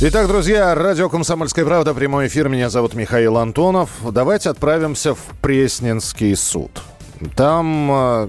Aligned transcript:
Итак, 0.00 0.28
друзья, 0.28 0.76
радио 0.76 1.08
«Комсомольская 1.08 1.64
правда», 1.64 1.92
прямой 1.92 2.28
эфир. 2.28 2.48
Меня 2.48 2.70
зовут 2.70 2.94
Михаил 2.94 3.36
Антонов. 3.36 3.90
Давайте 4.12 4.50
отправимся 4.50 5.12
в 5.16 5.18
Пресненский 5.42 6.36
суд. 6.36 6.70
Там 7.34 7.90
э, 7.90 8.28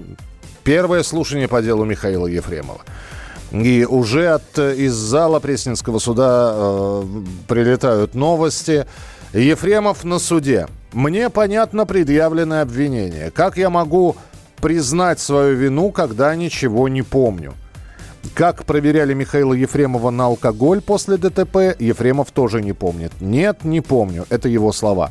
первое 0.64 1.04
слушание 1.04 1.46
по 1.46 1.62
делу 1.62 1.84
Михаила 1.84 2.26
Ефремова. 2.26 2.80
И 3.52 3.86
уже 3.88 4.30
от, 4.30 4.58
из 4.58 4.94
зала 4.94 5.38
Пресненского 5.38 6.00
суда 6.00 6.52
э, 6.52 7.02
прилетают 7.46 8.16
новости. 8.16 8.84
Ефремов 9.32 10.02
на 10.02 10.18
суде. 10.18 10.66
Мне 10.92 11.30
понятно 11.30 11.86
предъявленное 11.86 12.62
обвинение. 12.62 13.30
Как 13.30 13.56
я 13.56 13.70
могу 13.70 14.16
признать 14.56 15.20
свою 15.20 15.54
вину, 15.54 15.92
когда 15.92 16.34
ничего 16.34 16.88
не 16.88 17.02
помню? 17.02 17.54
Как 18.34 18.64
проверяли 18.64 19.14
Михаила 19.14 19.54
Ефремова 19.54 20.10
на 20.10 20.26
алкоголь 20.26 20.80
после 20.80 21.16
ДТП, 21.16 21.76
Ефремов 21.78 22.30
тоже 22.30 22.62
не 22.62 22.72
помнит. 22.72 23.12
Нет, 23.20 23.64
не 23.64 23.80
помню. 23.80 24.26
Это 24.30 24.48
его 24.48 24.72
слова. 24.72 25.10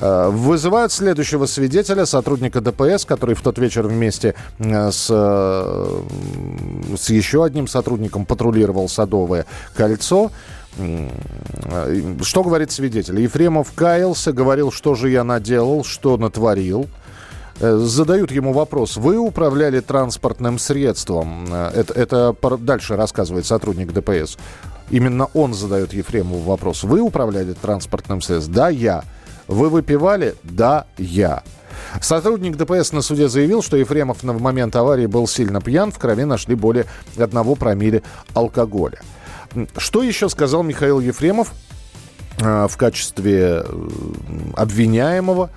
Э, 0.00 0.30
вызывают 0.30 0.92
следующего 0.92 1.46
свидетеля, 1.46 2.06
сотрудника 2.06 2.60
ДПС, 2.60 3.04
который 3.04 3.34
в 3.34 3.42
тот 3.42 3.58
вечер 3.58 3.86
вместе 3.86 4.34
э, 4.58 4.90
с, 4.90 5.08
э, 5.10 6.02
с 6.96 7.10
еще 7.10 7.44
одним 7.44 7.66
сотрудником 7.66 8.24
патрулировал 8.24 8.88
Садовое 8.88 9.44
кольцо. 9.74 10.30
Что 12.22 12.44
говорит 12.44 12.70
свидетель? 12.70 13.20
Ефремов 13.20 13.72
каялся, 13.74 14.32
говорил, 14.32 14.70
что 14.70 14.94
же 14.94 15.10
я 15.10 15.24
наделал, 15.24 15.84
что 15.84 16.16
натворил. 16.16 16.86
Э, 17.60 17.76
задают 17.76 18.32
ему 18.32 18.52
вопрос. 18.52 18.96
Вы 18.96 19.18
управляли 19.18 19.80
транспортным 19.80 20.58
средством? 20.58 21.46
Э, 21.50 21.70
это, 21.74 21.92
это 21.92 22.56
дальше 22.58 22.96
рассказывает 22.96 23.44
сотрудник 23.46 23.92
ДПС. 23.92 24.38
Именно 24.90 25.26
он 25.34 25.52
задает 25.54 25.92
Ефремову 25.92 26.40
вопрос. 26.40 26.82
Вы 26.82 27.00
управляли 27.00 27.52
транспортным 27.52 28.22
средством? 28.22 28.54
Да, 28.54 28.68
я. 28.70 29.04
Вы 29.46 29.68
выпивали? 29.68 30.34
Да, 30.42 30.86
я. 30.96 31.42
Сотрудник 32.00 32.56
ДПС 32.56 32.92
на 32.92 33.02
суде 33.02 33.28
заявил, 33.28 33.62
что 33.62 33.76
Ефремов 33.76 34.22
на 34.22 34.32
момент 34.32 34.74
аварии 34.76 35.06
был 35.06 35.26
сильно 35.26 35.60
пьян. 35.60 35.92
В 35.92 35.98
крови 35.98 36.24
нашли 36.24 36.54
более 36.54 36.86
одного 37.18 37.56
промилле 37.56 38.02
алкоголя. 38.32 39.00
Что 39.76 40.02
еще 40.02 40.28
сказал 40.28 40.62
Михаил 40.62 41.00
Ефремов 41.00 41.52
э, 42.40 42.68
в 42.68 42.76
качестве 42.78 43.64
обвиняемого? 44.56 45.50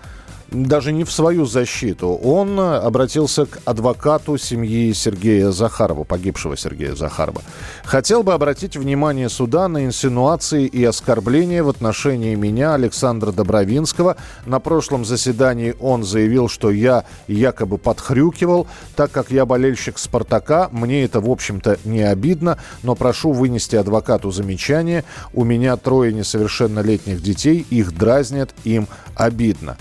Даже 0.53 0.91
не 0.91 1.03
в 1.03 1.11
свою 1.11 1.45
защиту. 1.45 2.09
Он 2.09 2.59
обратился 2.59 3.45
к 3.45 3.59
адвокату 3.65 4.37
семьи 4.37 4.93
Сергея 4.93 5.51
Захарова, 5.51 6.03
погибшего 6.03 6.55
Сергея 6.55 6.95
Захарова. 6.95 7.41
Хотел 7.83 8.23
бы 8.23 8.33
обратить 8.33 8.77
внимание 8.77 9.29
суда 9.29 9.67
на 9.67 9.85
инсинуации 9.85 10.65
и 10.65 10.83
оскорбления 10.83 11.63
в 11.63 11.69
отношении 11.69 12.35
меня, 12.35 12.75
Александра 12.75 13.31
Добровинского. 13.31 14.15
На 14.45 14.59
прошлом 14.59 15.05
заседании 15.05 15.75
он 15.79 16.03
заявил, 16.03 16.47
что 16.47 16.71
я 16.71 17.05
якобы 17.27 17.77
подхрюкивал. 17.77 18.67
Так 18.95 19.11
как 19.11 19.31
я 19.31 19.45
болельщик 19.45 19.97
«Спартака», 19.97 20.69
мне 20.71 21.03
это, 21.03 21.19
в 21.19 21.29
общем-то, 21.29 21.79
не 21.83 22.01
обидно, 22.01 22.59
но 22.83 22.95
прошу 22.95 23.31
вынести 23.31 23.75
адвокату 23.75 24.31
замечание. 24.31 25.03
У 25.33 25.43
меня 25.43 25.75
трое 25.77 26.13
несовершеннолетних 26.13 27.21
детей, 27.21 27.65
их 27.69 27.95
дразнят, 27.97 28.51
им 28.63 28.87
обидно. 29.15 29.77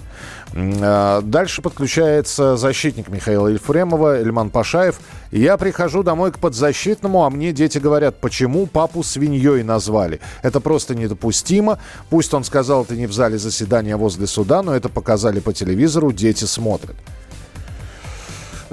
А, 0.55 1.23
дальше 1.23 1.63
подключается 1.63 2.57
защитник 2.57 3.09
Михаила 3.09 3.49
Ельфремова, 3.49 4.19
Эльман 4.19 4.51
Пашаев. 4.51 5.01
Я 5.31 5.57
прихожу 5.57 6.03
домой 6.03 6.33
к 6.33 6.39
подзащитному, 6.39 7.25
а 7.25 7.31
мне 7.31 7.53
дети 7.53 7.79
говорят, 7.79 8.21
почему 8.21 8.67
папу 8.67 9.03
свиньей 9.03 9.63
назвали. 9.63 10.21
Это 10.43 10.61
просто 10.61 10.95
недопустимо. 10.95 11.79
Пусть 12.11 12.35
он 12.35 12.45
сказал 12.45 12.85
это 12.85 12.97
не 12.97 13.07
в 13.07 13.13
зале 13.13 13.39
заседания, 13.39 13.97
возле 13.97 14.27
суда, 14.27 14.63
но 14.63 14.75
это 14.75 14.89
показали 14.89 15.41
по 15.41 15.53
телевизору, 15.53 16.13
дети 16.13 16.45
смотрят. 16.45 16.97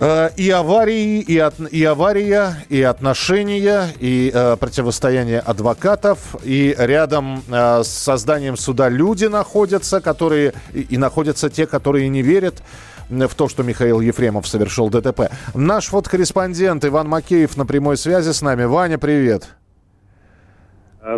Э, 0.02 0.30
и 0.38 0.50
аварии, 0.50 1.20
и, 1.20 1.38
от, 1.38 1.60
и 1.60 1.84
авария, 1.84 2.66
и 2.70 2.82
отношения, 2.82 3.88
и 4.00 4.32
э, 4.34 4.56
противостояние 4.58 5.40
адвокатов, 5.40 6.38
и 6.42 6.74
рядом 6.78 7.44
э, 7.50 7.84
с 7.84 7.90
созданием 7.90 8.56
суда 8.56 8.88
люди 8.88 9.26
находятся, 9.26 10.00
которые 10.00 10.54
и, 10.74 10.82
и 10.84 10.98
находятся 10.98 11.50
те, 11.50 11.68
которые 11.68 12.08
не 12.08 12.22
верят 12.22 12.64
в 13.10 13.36
то, 13.36 13.50
что 13.50 13.64
Михаил 13.64 14.00
Ефремов 14.00 14.48
совершил 14.48 14.90
ДТП. 14.90 15.32
Наш 15.54 15.88
фотокорреспондент 15.88 16.86
Иван 16.86 17.10
Макеев 17.10 17.58
на 17.58 17.66
прямой 17.66 17.98
связи 17.98 18.32
с 18.32 18.42
нами. 18.42 18.64
Ваня, 18.64 19.00
привет. 19.00 19.50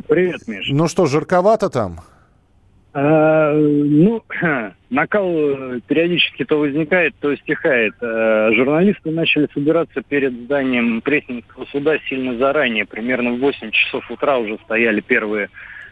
Привет, 0.07 0.47
Миш. 0.47 0.69
Ну 0.71 0.87
что, 0.87 1.05
жарковато 1.05 1.69
там? 1.69 1.99
А, 2.93 3.53
ну, 3.53 4.21
накал 4.89 5.31
э, 5.33 5.79
периодически 5.87 6.43
то 6.43 6.59
возникает, 6.59 7.15
то 7.19 7.35
стихает. 7.37 7.93
А, 8.01 8.51
журналисты 8.53 9.11
начали 9.11 9.47
собираться 9.53 10.01
перед 10.01 10.33
зданием 10.33 11.01
Пресненского 11.01 11.65
суда 11.65 11.97
сильно 12.09 12.37
заранее. 12.37 12.85
Примерно 12.85 13.31
в 13.33 13.39
8 13.39 13.71
часов 13.71 14.09
утра 14.11 14.37
уже 14.37 14.57
стояли 14.65 14.99
первые 14.99 15.49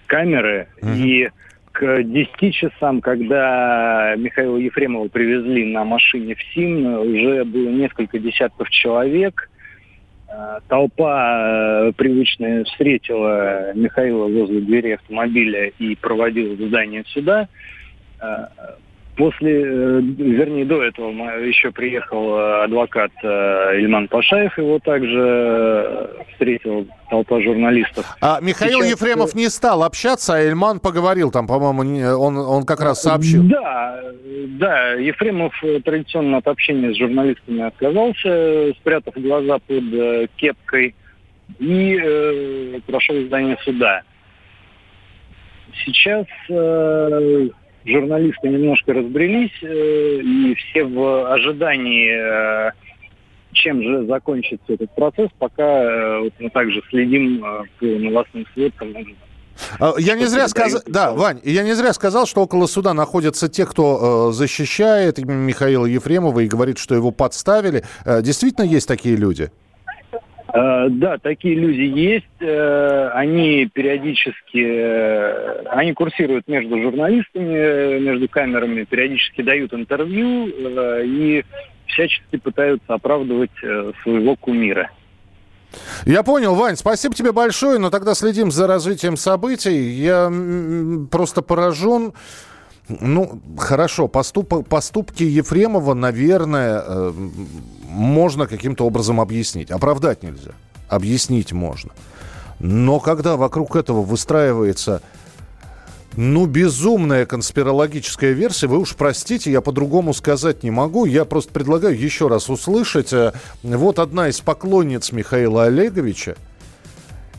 камеры. 0.07 0.67
Mm-hmm. 0.81 0.97
И 0.97 1.29
к 1.71 2.03
10 2.03 2.53
часам, 2.53 2.99
когда 2.99 4.15
Михаила 4.17 4.57
Ефремова 4.57 5.07
привезли 5.07 5.71
на 5.71 5.85
машине 5.85 6.35
в 6.35 6.41
СИМ, 6.53 6.85
уже 6.85 7.45
было 7.45 7.69
несколько 7.69 8.19
десятков 8.19 8.69
человек– 8.69 9.49
толпа 10.67 11.87
э, 11.87 11.91
привычная 11.93 12.63
встретила 12.63 13.73
Михаила 13.73 14.27
возле 14.27 14.61
двери 14.61 14.91
автомобиля 14.91 15.69
и 15.79 15.95
проводила 15.95 16.53
в 16.53 16.67
здание 16.67 17.03
суда. 17.07 17.47
После, 19.19 19.51
э, 19.51 19.99
вернее, 19.99 20.63
до 20.63 20.81
этого 20.81 21.09
еще 21.41 21.71
приехал 21.71 22.37
э, 22.37 22.63
адвокат 22.63 23.11
э, 23.21 23.27
Ильман 23.81 24.07
Пашаев, 24.07 24.57
его 24.57 24.79
также 24.79 26.09
встретил 26.31 26.87
толпа 27.09 27.41
журналистов. 27.41 28.05
А 28.21 28.39
Михаил 28.39 28.79
Сейчас... 28.79 28.91
Ефремов 28.91 29.35
не 29.35 29.49
стал 29.49 29.83
общаться, 29.83 30.35
а 30.35 30.41
Ильман 30.41 30.79
поговорил 30.79 31.31
там, 31.31 31.47
по-моему, 31.47 32.17
он, 32.17 32.37
он 32.37 32.65
как 32.65 32.79
раз 32.79 33.01
сообщил. 33.01 33.43
Да, 33.43 33.99
да, 34.57 34.93
Ефремов 34.93 35.53
традиционно 35.83 36.37
от 36.37 36.47
общения 36.47 36.93
с 36.93 36.97
журналистами 36.97 37.63
отказался, 37.63 38.71
спрятав 38.79 39.15
глаза 39.15 39.59
под 39.67 40.31
кепкой 40.37 40.95
и 41.59 41.99
э, 42.01 42.79
прошел 42.87 43.21
здание 43.25 43.57
суда. 43.65 44.01
Сейчас 45.83 46.25
э, 46.49 47.49
журналисты 47.85 48.49
немножко 48.49 48.93
разбрелись, 48.93 49.57
э, 49.61 50.21
и 50.21 50.55
все 50.55 50.83
в 50.85 51.31
ожидании, 51.31 52.69
э, 52.69 52.71
чем 53.53 53.81
же 53.81 54.05
закончится 54.05 54.73
этот 54.73 54.93
процесс, 54.95 55.29
пока 55.37 55.63
э, 55.63 56.19
вот 56.19 56.33
мы 56.39 56.49
также 56.49 56.81
следим 56.89 57.43
по 57.79 57.85
новостным 57.85 58.45
сводкам. 58.53 58.93
А, 59.79 59.93
я 59.97 60.15
не 60.15 60.25
зря 60.25 60.47
сказал, 60.47 60.81
да, 60.87 61.11
Вань, 61.11 61.41
я 61.43 61.63
не 61.63 61.73
зря 61.73 61.93
сказал, 61.93 62.25
что 62.25 62.41
около 62.41 62.67
суда 62.67 62.93
находятся 62.93 63.49
те, 63.49 63.65
кто 63.65 64.29
э, 64.29 64.33
защищает 64.33 65.17
Михаила 65.19 65.85
Ефремова 65.85 66.39
и 66.39 66.47
говорит, 66.47 66.77
что 66.77 66.95
его 66.95 67.11
подставили. 67.11 67.83
Э, 68.05 68.21
действительно 68.21 68.65
есть 68.65 68.87
такие 68.87 69.15
люди? 69.15 69.51
Э, 70.53 70.87
да, 70.89 71.17
такие 71.17 71.55
люди 71.55 71.81
есть. 71.81 72.25
Э, 72.39 73.09
они 73.13 73.67
периодически, 73.67 74.65
э, 74.65 75.63
они 75.69 75.93
курсируют 75.93 76.47
между 76.47 76.81
журналистами, 76.81 77.99
между 77.99 78.27
камерами, 78.27 78.83
периодически 78.83 79.41
дают 79.41 79.73
интервью 79.73 80.47
и 80.47 81.43
всячески 81.87 82.37
пытаются 82.37 82.93
оправдывать 82.93 83.51
своего 84.03 84.35
кумира. 84.35 84.89
Я 86.05 86.23
понял, 86.23 86.55
Вань, 86.55 86.75
спасибо 86.75 87.13
тебе 87.13 87.31
большое, 87.31 87.77
но 87.77 87.89
тогда 87.91 88.15
следим 88.15 88.51
за 88.51 88.65
развитием 88.65 89.17
событий. 89.17 89.77
Я 89.77 90.31
просто 91.11 91.41
поражен 91.41 92.13
ну, 92.89 93.39
хорошо, 93.57 94.07
поступ, 94.07 94.67
поступки 94.67 95.23
Ефремова, 95.23 95.93
наверное, 95.93 96.83
э, 96.85 97.13
можно 97.87 98.47
каким-то 98.47 98.85
образом 98.85 99.21
объяснить. 99.21 99.71
Оправдать 99.71 100.23
нельзя. 100.23 100.51
Объяснить 100.87 101.53
можно. 101.53 101.91
Но 102.59 102.99
когда 102.99 103.37
вокруг 103.37 103.75
этого 103.75 104.01
выстраивается 104.01 105.01
Ну, 106.15 106.47
безумная 106.47 107.25
конспирологическая 107.27 108.31
версия. 108.31 108.67
Вы 108.67 108.79
уж 108.79 108.95
простите, 108.95 109.51
я 109.51 109.61
по-другому 109.61 110.13
сказать 110.13 110.63
не 110.63 110.71
могу. 110.71 111.05
Я 111.05 111.23
просто 111.23 111.53
предлагаю 111.53 111.97
еще 111.97 112.27
раз 112.27 112.49
услышать. 112.49 113.13
Э, 113.13 113.31
вот 113.63 113.99
одна 113.99 114.27
из 114.27 114.41
поклонниц 114.41 115.11
Михаила 115.11 115.65
Олеговича. 115.65 116.35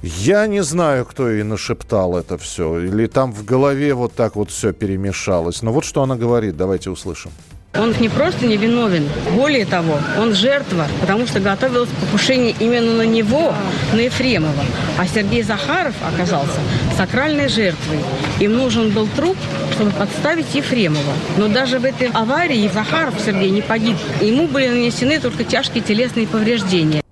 Я 0.02 0.46
не 0.46 0.62
знаю, 0.62 1.04
кто 1.04 1.28
ей 1.28 1.42
нашептал 1.42 2.16
это 2.16 2.38
все. 2.38 2.80
Или 2.80 3.06
там 3.06 3.32
в 3.32 3.44
голове 3.44 3.92
вот 3.92 4.14
так 4.14 4.34
вот 4.36 4.50
все 4.50 4.72
перемешалось. 4.72 5.60
Но 5.62 5.72
вот 5.72 5.84
что 5.84 6.02
она 6.02 6.16
говорит. 6.16 6.56
Давайте 6.56 6.90
услышим. 6.90 7.30
Он 7.74 7.94
не 8.00 8.08
просто 8.08 8.46
не 8.46 8.56
виновен, 8.56 9.08
более 9.36 9.64
того, 9.64 9.98
он 10.18 10.34
жертва, 10.34 10.88
потому 11.00 11.24
что 11.28 11.38
готовилось 11.38 11.88
покушение 12.00 12.52
именно 12.58 12.96
на 12.96 13.06
него, 13.06 13.54
на 13.92 14.00
Ефремова. 14.00 14.64
А 14.98 15.06
Сергей 15.06 15.44
Захаров 15.44 15.94
оказался 16.12 16.58
сакральной 16.96 17.48
жертвой. 17.48 18.00
Им 18.40 18.56
нужен 18.56 18.90
был 18.90 19.06
труп, 19.14 19.36
чтобы 19.74 19.92
подставить 19.92 20.52
Ефремова. 20.52 21.12
Но 21.38 21.46
даже 21.46 21.78
в 21.78 21.84
этой 21.84 22.08
аварии 22.08 22.68
Захаров 22.74 23.14
Сергей 23.24 23.50
не 23.50 23.62
погиб. 23.62 23.96
Ему 24.20 24.48
были 24.48 24.68
нанесены 24.68 25.20
только 25.20 25.44
тяжкие 25.44 25.84
телесные 25.84 26.26
повреждения. 26.26 27.02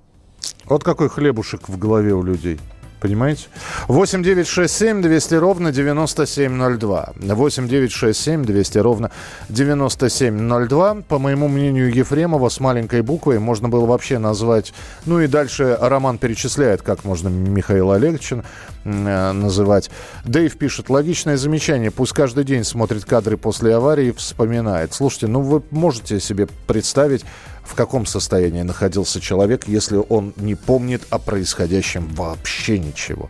Вот 0.65 0.83
какой 0.83 1.09
хлебушек 1.09 1.69
в 1.69 1.79
голове 1.79 2.15
у 2.15 2.23
людей. 2.25 2.59
Понимаете? 3.01 3.47
8 3.87 4.23
9 4.23 4.47
6 4.47 4.75
7 4.75 5.03
200 5.03 5.35
ровно 5.35 5.73
9702. 5.73 7.13
8 7.17 7.69
9 7.69 7.93
6 7.93 8.21
7 8.21 8.45
200 8.45 8.79
ровно 8.79 9.11
9702. 9.49 10.95
По 11.09 11.19
моему 11.19 11.49
мнению, 11.49 11.93
Ефремова 11.95 12.49
с 12.49 12.61
маленькой 12.61 13.03
буквой 13.03 13.39
можно 13.39 13.69
было 13.69 13.87
вообще 13.87 14.19
назвать... 14.19 14.73
Ну 15.07 15.21
и 15.21 15.27
дальше 15.27 15.79
Роман 15.81 16.19
перечисляет, 16.19 16.83
как 16.83 17.05
можно 17.05 17.29
Михаила 17.29 17.95
Олеговича 17.97 18.43
называть. 18.89 19.91
Дэйв 20.25 20.57
пишет, 20.57 20.91
логичное 20.91 21.37
замечание. 21.37 21.91
Пусть 21.91 22.13
каждый 22.13 22.45
день 22.45 22.65
смотрит 22.65 23.05
кадры 23.05 23.37
после 23.37 23.75
аварии 23.75 24.09
и 24.09 24.13
вспоминает. 24.13 24.95
Слушайте, 24.95 25.27
ну 25.27 25.41
вы 25.41 25.63
можете 25.71 26.21
себе 26.21 26.49
представить 26.67 27.25
в 27.69 27.75
каком 27.75 28.07
состоянии 28.07 28.63
находился 28.63 29.21
человек, 29.21 29.69
если 29.69 30.01
он 30.09 30.33
не 30.37 30.55
помнит 30.55 31.03
о 31.11 31.19
происходящем 31.19 32.09
вообще 32.15 32.79
ничего. 32.79 33.29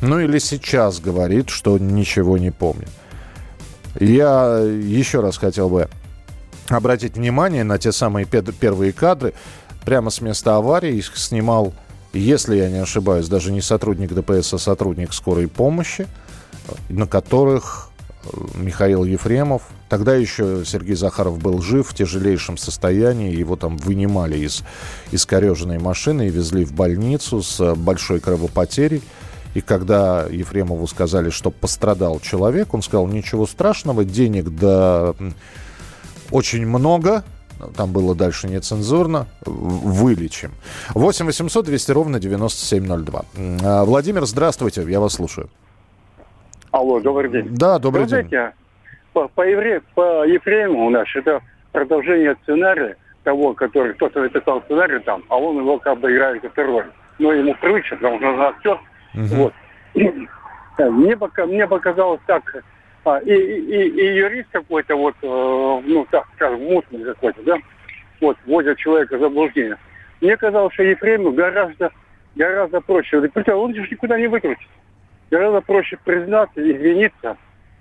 Ну 0.00 0.20
или 0.20 0.38
сейчас 0.38 1.00
говорит, 1.00 1.50
что 1.50 1.78
ничего 1.78 2.38
не 2.38 2.52
помнит. 2.52 2.90
Я 3.98 4.58
еще 4.58 5.20
раз 5.20 5.36
хотел 5.36 5.68
бы 5.68 5.88
обратить 6.68 7.16
внимание 7.16 7.64
на 7.64 7.78
те 7.78 7.92
самые 7.92 8.24
первые 8.24 8.92
кадры. 8.92 9.34
Прямо 9.84 10.10
с 10.10 10.20
места 10.20 10.56
аварии 10.56 10.94
их 10.94 11.16
снимал, 11.16 11.74
если 12.18 12.56
я 12.56 12.68
не 12.68 12.78
ошибаюсь, 12.78 13.28
даже 13.28 13.52
не 13.52 13.60
сотрудник 13.60 14.12
ДПС, 14.12 14.54
а 14.54 14.58
сотрудник 14.58 15.12
скорой 15.12 15.48
помощи, 15.48 16.06
на 16.88 17.06
которых 17.06 17.92
Михаил 18.54 19.04
Ефремов. 19.04 19.62
Тогда 19.88 20.14
еще 20.14 20.62
Сергей 20.64 20.94
Захаров 20.94 21.38
был 21.38 21.60
жив 21.60 21.88
в 21.88 21.94
тяжелейшем 21.94 22.56
состоянии. 22.56 23.34
Его 23.34 23.56
там 23.56 23.76
вынимали 23.76 24.38
из 24.38 24.62
искореженной 25.10 25.78
машины 25.78 26.28
и 26.28 26.30
везли 26.30 26.64
в 26.64 26.72
больницу 26.72 27.42
с 27.42 27.74
большой 27.74 28.20
кровопотерей. 28.20 29.02
И 29.54 29.60
когда 29.60 30.26
Ефремову 30.30 30.86
сказали, 30.86 31.30
что 31.30 31.50
пострадал 31.50 32.20
человек, 32.20 32.72
он 32.72 32.82
сказал, 32.82 33.06
ничего 33.06 33.46
страшного, 33.46 34.04
денег 34.04 34.48
да 34.48 35.14
очень 36.30 36.66
много, 36.66 37.24
там 37.76 37.92
было 37.92 38.14
дальше 38.14 38.48
нецензурно, 38.48 39.26
вылечим. 39.44 40.52
8 40.94 41.26
800 41.26 41.64
200 41.64 41.92
ровно 41.92 42.20
9702. 42.20 43.24
А, 43.64 43.84
Владимир, 43.84 44.24
здравствуйте, 44.24 44.82
я 44.82 45.00
вас 45.00 45.14
слушаю. 45.14 45.48
Алло, 46.70 47.00
добрый 47.00 47.30
день. 47.30 47.48
Да, 47.54 47.78
добрый 47.78 48.04
Вы 48.04 48.10
день. 48.10 48.28
Знаете, 48.28 48.54
по, 49.12 49.28
по, 49.28 49.42
евре, 49.46 49.82
по 49.94 50.24
Ефремову 50.24 50.90
наш, 50.90 51.14
это 51.16 51.40
продолжение 51.72 52.36
сценария 52.42 52.96
того, 53.24 53.54
который 53.54 53.94
кто-то 53.94 54.20
написал 54.20 54.62
сценарий 54.62 54.98
там, 55.00 55.22
а 55.28 55.36
он 55.36 55.58
его 55.58 55.78
как 55.78 56.00
бы 56.00 56.12
играет 56.12 56.42
эту 56.44 56.62
роль. 56.62 56.86
Но 57.18 57.32
ему 57.32 57.54
привычно, 57.60 57.96
потому 57.96 58.18
что 58.18 58.28
он 58.28 58.40
актер. 58.40 58.80
Угу. 59.14 59.34
Вот. 59.34 59.54
Мне, 60.78 61.16
пока, 61.16 61.44
мне 61.46 61.66
показалось 61.66 62.20
так, 62.26 62.42
а, 63.04 63.18
и, 63.18 63.32
и, 63.32 63.88
и 63.88 64.16
юрист 64.16 64.48
какой-то 64.52 64.96
вот, 64.96 65.14
э, 65.22 65.26
ну 65.86 66.06
так 66.10 66.26
скажем, 66.36 66.62
мутный 66.62 67.04
какой-то, 67.04 67.42
да, 67.42 67.56
вот, 68.20 68.36
возят 68.46 68.78
человека 68.78 69.16
в 69.16 69.20
заблуждение. 69.20 69.76
Мне 70.20 70.36
казалось, 70.36 70.72
что 70.74 70.84
Ефремов 70.84 71.34
гораздо, 71.34 71.90
гораздо 72.36 72.80
проще. 72.80 73.20
Причем 73.20 73.56
он 73.56 73.74
же 73.74 73.82
никуда 73.90 74.18
не 74.18 74.28
выкрутится 74.28 74.68
гораздо 75.32 75.62
проще 75.62 75.98
признаться, 76.04 76.60
извиниться, 76.60 77.36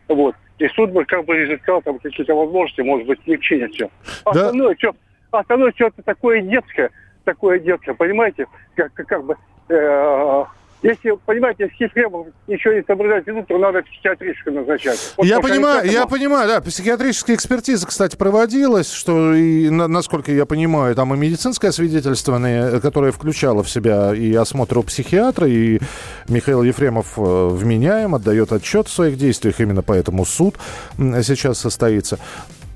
вот. 0.07 0.35
И 0.57 0.67
суд 0.69 0.91
бы 0.91 1.05
как 1.05 1.25
бы 1.25 1.43
изыскал 1.43 1.81
там 1.81 1.99
какие-то 1.99 2.33
возможности, 2.33 2.81
может 2.81 3.05
быть, 3.07 3.21
смягчения 3.23 3.67
все. 3.67 3.89
Остальное, 4.23 4.69
да. 4.69 4.75
что, 4.77 4.95
остальное 5.31 5.73
что-то 5.75 6.01
такое 6.03 6.41
детское, 6.41 6.89
такое 7.25 7.59
детское, 7.59 7.93
понимаете, 7.93 8.45
как, 8.75 8.93
как, 8.93 9.07
как 9.07 9.25
бы 9.25 9.35
э, 9.69 10.45
если, 10.83 11.11
понимаете, 11.25 11.69
если 11.69 11.83
Ефремов 11.83 12.27
еще 12.47 12.73
не 12.75 12.83
соблюдает 12.83 13.27
вину, 13.27 13.45
то 13.47 13.57
надо 13.57 13.83
психиатрическую 13.83 14.55
назначать. 14.55 15.13
Вот 15.15 15.27
я 15.27 15.39
понимаю, 15.39 15.89
я 15.89 16.07
понимаю, 16.07 16.47
да. 16.47 16.61
Психиатрическая 16.61 17.35
экспертиза, 17.35 17.85
кстати, 17.85 18.15
проводилась, 18.15 18.91
что, 18.91 19.33
и, 19.33 19.69
на, 19.69 19.87
насколько 19.87 20.31
я 20.31 20.45
понимаю, 20.45 20.95
там 20.95 21.13
и 21.13 21.17
медицинское 21.17 21.71
свидетельствование, 21.71 22.79
которое 22.81 23.11
включало 23.11 23.63
в 23.63 23.69
себя 23.69 24.13
и 24.15 24.33
осмотр 24.33 24.79
у 24.79 24.83
психиатра, 24.83 25.47
и 25.47 25.79
Михаил 26.27 26.63
Ефремов 26.63 27.13
э, 27.17 27.21
вменяем, 27.21 28.15
отдает 28.15 28.51
отчет 28.51 28.87
в 28.87 28.91
своих 28.91 29.17
действиях, 29.17 29.59
именно 29.59 29.83
поэтому 29.83 30.25
суд 30.25 30.55
сейчас 30.97 31.59
состоится. 31.59 32.17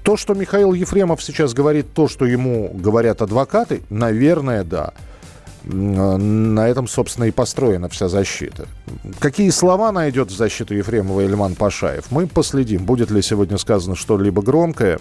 То, 0.03 0.15
что 0.15 0.35
Михаил 0.35 0.73
Ефремов 0.73 1.23
сейчас 1.23 1.55
говорит, 1.55 1.87
то, 1.95 2.07
что 2.07 2.25
ему 2.25 2.69
говорят 2.71 3.23
адвокаты, 3.23 3.81
наверное, 3.89 4.63
да 4.63 4.93
на 5.67 6.67
этом, 6.67 6.87
собственно, 6.87 7.25
и 7.25 7.31
построена 7.31 7.89
вся 7.89 8.07
защита. 8.07 8.67
Какие 9.19 9.49
слова 9.49 9.91
найдет 9.91 10.29
в 10.29 10.35
защиту 10.35 10.75
Ефремова 10.75 11.21
Ильман 11.21 11.55
Пашаев? 11.55 12.11
Мы 12.11 12.27
последим. 12.27 12.85
Будет 12.85 13.11
ли 13.11 13.21
сегодня 13.21 13.57
сказано 13.57 13.95
что-либо 13.95 14.41
громкое? 14.41 14.99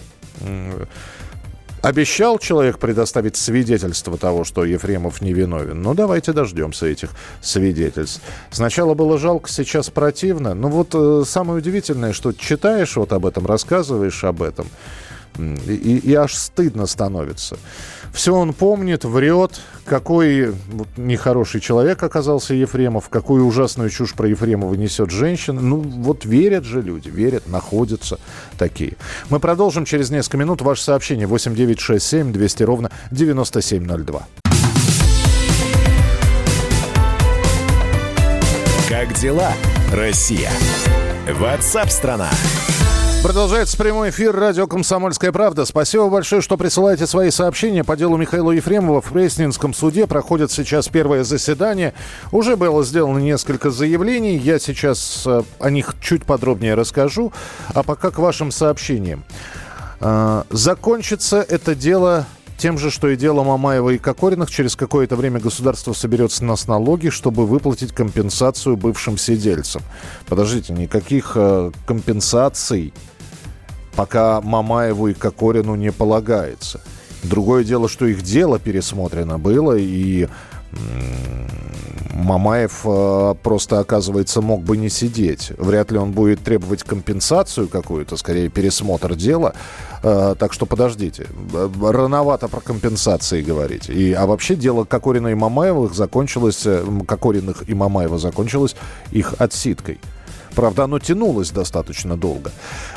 Обещал 1.81 2.39
человек 2.39 2.79
предоставить 2.79 3.35
свидетельство 3.35 4.17
того, 4.17 4.43
что 4.43 4.65
Ефремов 4.65 5.21
невиновен. 5.21 5.83
Ну, 5.83 5.93
давайте 5.93 6.33
дождемся 6.33 6.87
этих 6.87 7.11
свидетельств. 7.41 8.21
Сначала 8.49 8.95
было 8.95 9.19
жалко, 9.19 9.47
сейчас 9.51 9.91
противно. 9.91 10.55
Но 10.55 10.69
вот 10.69 10.95
э, 10.95 11.23
самое 11.27 11.59
удивительное, 11.59 12.11
что 12.11 12.33
читаешь 12.33 12.95
вот 12.95 13.13
об 13.13 13.27
этом, 13.27 13.45
рассказываешь 13.45 14.23
об 14.23 14.41
этом, 14.41 14.65
и, 15.37 16.01
и 16.03 16.13
аж 16.15 16.33
стыдно 16.33 16.87
становится. 16.87 17.57
Все 18.15 18.33
он 18.33 18.53
помнит, 18.53 19.03
врет, 19.03 19.59
какой 19.83 20.51
вот, 20.71 20.87
нехороший 20.95 21.59
человек 21.59 22.01
оказался 22.01 22.53
Ефремов, 22.53 23.09
какую 23.09 23.45
ужасную 23.45 23.89
чушь 23.89 24.13
про 24.13 24.29
Ефремова 24.29 24.73
несет 24.73 25.11
женщина. 25.11 25.59
Ну, 25.59 25.81
вот 25.81 26.23
верят 26.23 26.63
же 26.63 26.81
люди, 26.81 27.09
верят, 27.09 27.49
находятся 27.49 28.17
такие. 28.57 28.93
Мы 29.29 29.41
продолжим 29.41 29.83
через 29.83 30.11
несколько 30.11 30.37
минут. 30.37 30.61
Ваше 30.61 30.81
сообщение 30.83 31.27
8967 31.27 32.31
200 32.31 32.63
ровно 32.63 32.89
9702. 33.11 34.27
Как 38.87 39.13
дела, 39.15 39.51
Россия? 39.91 40.51
Ватсап-страна! 41.37 42.29
страна 42.31 42.84
Продолжается 43.25 43.75
прямой 43.75 44.11
эфир 44.11 44.35
радио 44.35 44.67
«Комсомольская 44.67 45.31
правда». 45.31 45.65
Спасибо 45.65 46.09
большое, 46.09 46.43
что 46.43 46.57
присылаете 46.57 47.07
свои 47.07 47.31
сообщения 47.31 47.83
по 47.83 47.97
делу 47.97 48.17
Михаила 48.17 48.51
Ефремова. 48.51 49.01
В 49.01 49.11
Пресненском 49.11 49.73
суде 49.73 50.05
проходит 50.05 50.51
сейчас 50.51 50.89
первое 50.89 51.23
заседание. 51.23 51.95
Уже 52.31 52.55
было 52.55 52.83
сделано 52.83 53.17
несколько 53.17 53.71
заявлений. 53.71 54.37
Я 54.37 54.59
сейчас 54.59 55.23
э, 55.25 55.41
о 55.59 55.69
них 55.71 55.95
чуть 56.01 56.23
подробнее 56.23 56.75
расскажу. 56.75 57.33
А 57.73 57.81
пока 57.81 58.11
к 58.11 58.19
вашим 58.19 58.51
сообщениям. 58.51 59.23
Э, 60.01 60.43
закончится 60.51 61.41
это 61.41 61.73
дело 61.73 62.27
тем 62.59 62.77
же, 62.77 62.91
что 62.91 63.09
и 63.09 63.15
дело 63.15 63.43
Мамаева 63.43 63.89
и 63.89 63.97
Кокориных, 63.97 64.51
через 64.51 64.75
какое-то 64.75 65.15
время 65.15 65.39
государство 65.39 65.93
соберет 65.93 66.31
с 66.31 66.41
нас 66.41 66.67
налоги, 66.67 67.09
чтобы 67.09 67.47
выплатить 67.47 67.91
компенсацию 67.91 68.77
бывшим 68.77 69.17
сидельцам. 69.17 69.81
Подождите, 70.27 70.73
никаких 70.73 71.31
э, 71.35 71.71
компенсаций 71.87 72.93
пока 73.95 74.41
Мамаеву 74.41 75.07
и 75.07 75.13
Кокорину 75.13 75.75
не 75.75 75.91
полагается. 75.91 76.81
Другое 77.23 77.63
дело, 77.63 77.89
что 77.89 78.05
их 78.05 78.21
дело 78.21 78.59
пересмотрено 78.59 79.39
было, 79.39 79.75
и 79.77 80.27
Мамаев 82.15 82.81
э, 82.85 83.35
просто, 83.43 83.79
оказывается, 83.79 84.41
мог 84.41 84.63
бы 84.63 84.77
не 84.77 84.89
сидеть. 84.89 85.51
Вряд 85.57 85.91
ли 85.91 85.97
он 85.97 86.11
будет 86.11 86.39
требовать 86.39 86.83
компенсацию 86.83 87.67
какую-то, 87.67 88.15
скорее 88.15 88.49
пересмотр 88.49 89.15
дела. 89.15 89.53
Э, 90.01 90.35
так 90.39 90.53
что 90.53 90.65
подождите. 90.65 91.27
Рановато 91.53 92.47
про 92.47 92.61
компенсации 92.61 93.41
говорить. 93.41 93.89
И, 93.89 94.13
а 94.13 94.25
вообще 94.25 94.55
дело 94.55 94.85
Кокорина 94.85 95.27
и 95.27 95.35
Мамаевых 95.35 95.93
закончилось, 95.93 96.61
э, 96.65 96.85
Кокориных 97.05 97.69
и 97.69 97.73
Мамаева 97.73 98.17
закончилось 98.17 98.75
их 99.11 99.35
отсидкой. 99.37 99.99
Правда, 100.55 100.85
оно 100.85 100.99
тянулось 100.99 101.51
достаточно 101.51 102.15
долго. 102.15 102.51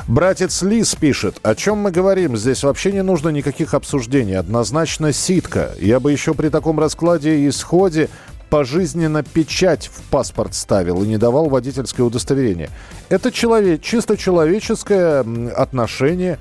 Братец 0.07 0.63
Лис 0.63 0.95
пишет, 0.95 1.39
о 1.43 1.55
чем 1.55 1.79
мы 1.79 1.91
говорим? 1.91 2.37
Здесь 2.37 2.63
вообще 2.63 2.93
не 2.93 3.03
нужно 3.03 3.31
никаких 3.31 3.75
обсуждений. 3.75 4.35
Однозначно 4.35 5.13
ситка. 5.13 5.73
Я 5.81 6.01
бы 6.01 6.13
еще 6.13 6.35
при 6.35 6.49
таком 6.49 6.79
раскладе 6.79 7.41
и 7.41 7.49
исходе 7.49 8.09
пожизненно 8.49 9.23
печать 9.23 9.91
в 9.93 10.03
паспорт 10.11 10.55
ставил 10.55 11.03
и 11.03 11.07
не 11.07 11.19
давал 11.19 11.49
водительское 11.49 12.07
удостоверение. 12.07 12.71
Это 13.09 13.31
человек, 13.31 13.83
чисто 13.83 14.17
человеческое 14.17 15.25
отношение 15.55 16.39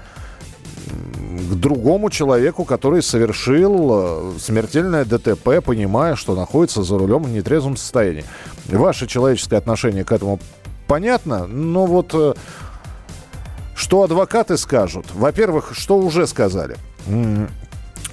к 0.87 1.55
другому 1.55 2.09
человеку, 2.09 2.65
который 2.65 3.01
совершил 3.01 3.89
э, 3.91 4.39
смертельное 4.39 5.05
ДТП, 5.05 5.61
понимая, 5.63 6.15
что 6.15 6.35
находится 6.35 6.83
за 6.83 6.97
рулем 6.97 7.23
в 7.23 7.29
нетрезвом 7.29 7.77
состоянии. 7.77 8.23
Ваше 8.65 9.07
человеческое 9.07 9.57
отношение 9.57 10.03
к 10.03 10.11
этому 10.11 10.39
понятно, 10.87 11.47
но 11.47 11.85
вот 11.85 12.13
э, 12.13 12.33
что 13.75 14.03
адвокаты 14.03 14.57
скажут? 14.57 15.05
Во-первых, 15.13 15.73
что 15.73 15.97
уже 15.97 16.25
сказали? 16.27 16.77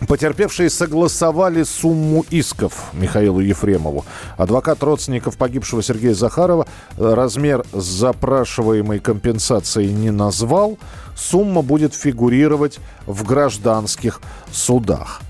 Потерпевшие 0.09 0.69
согласовали 0.71 1.62
сумму 1.62 2.25
исков 2.31 2.90
Михаилу 2.93 3.40
Ефремову. 3.40 4.04
Адвокат 4.37 4.83
родственников 4.83 5.37
погибшего 5.37 5.83
Сергея 5.83 6.14
Захарова 6.14 6.66
э, 6.99 7.14
размер 7.14 7.64
запрашиваемой 7.73 8.99
компенсации 8.99 9.87
не 9.87 10.11
назвал. 10.11 10.78
Сумма 11.16 11.62
будет 11.62 11.94
фигурировать 11.94 12.78
в 13.06 13.25
гражданских 13.25 14.21
судах. 14.52 15.21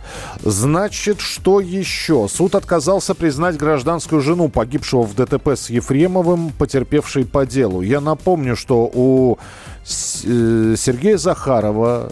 Значит, 0.43 1.21
что 1.21 1.61
еще? 1.61 2.29
Суд 2.29 2.55
отказался 2.55 3.15
признать 3.15 3.57
гражданскую 3.57 4.21
жену 4.21 4.49
погибшего 4.49 5.03
в 5.03 5.15
ДТП 5.15 5.49
с 5.49 5.71
Ефремовым, 5.71 6.51
потерпевшей 6.51 7.25
по 7.25 7.47
делу. 7.47 7.81
Я 7.81 8.01
напомню, 8.01 8.57
что 8.57 8.91
у 8.93 9.39
Э, 9.85 10.75
Сергея 10.79 11.19
Захарова 11.19 12.11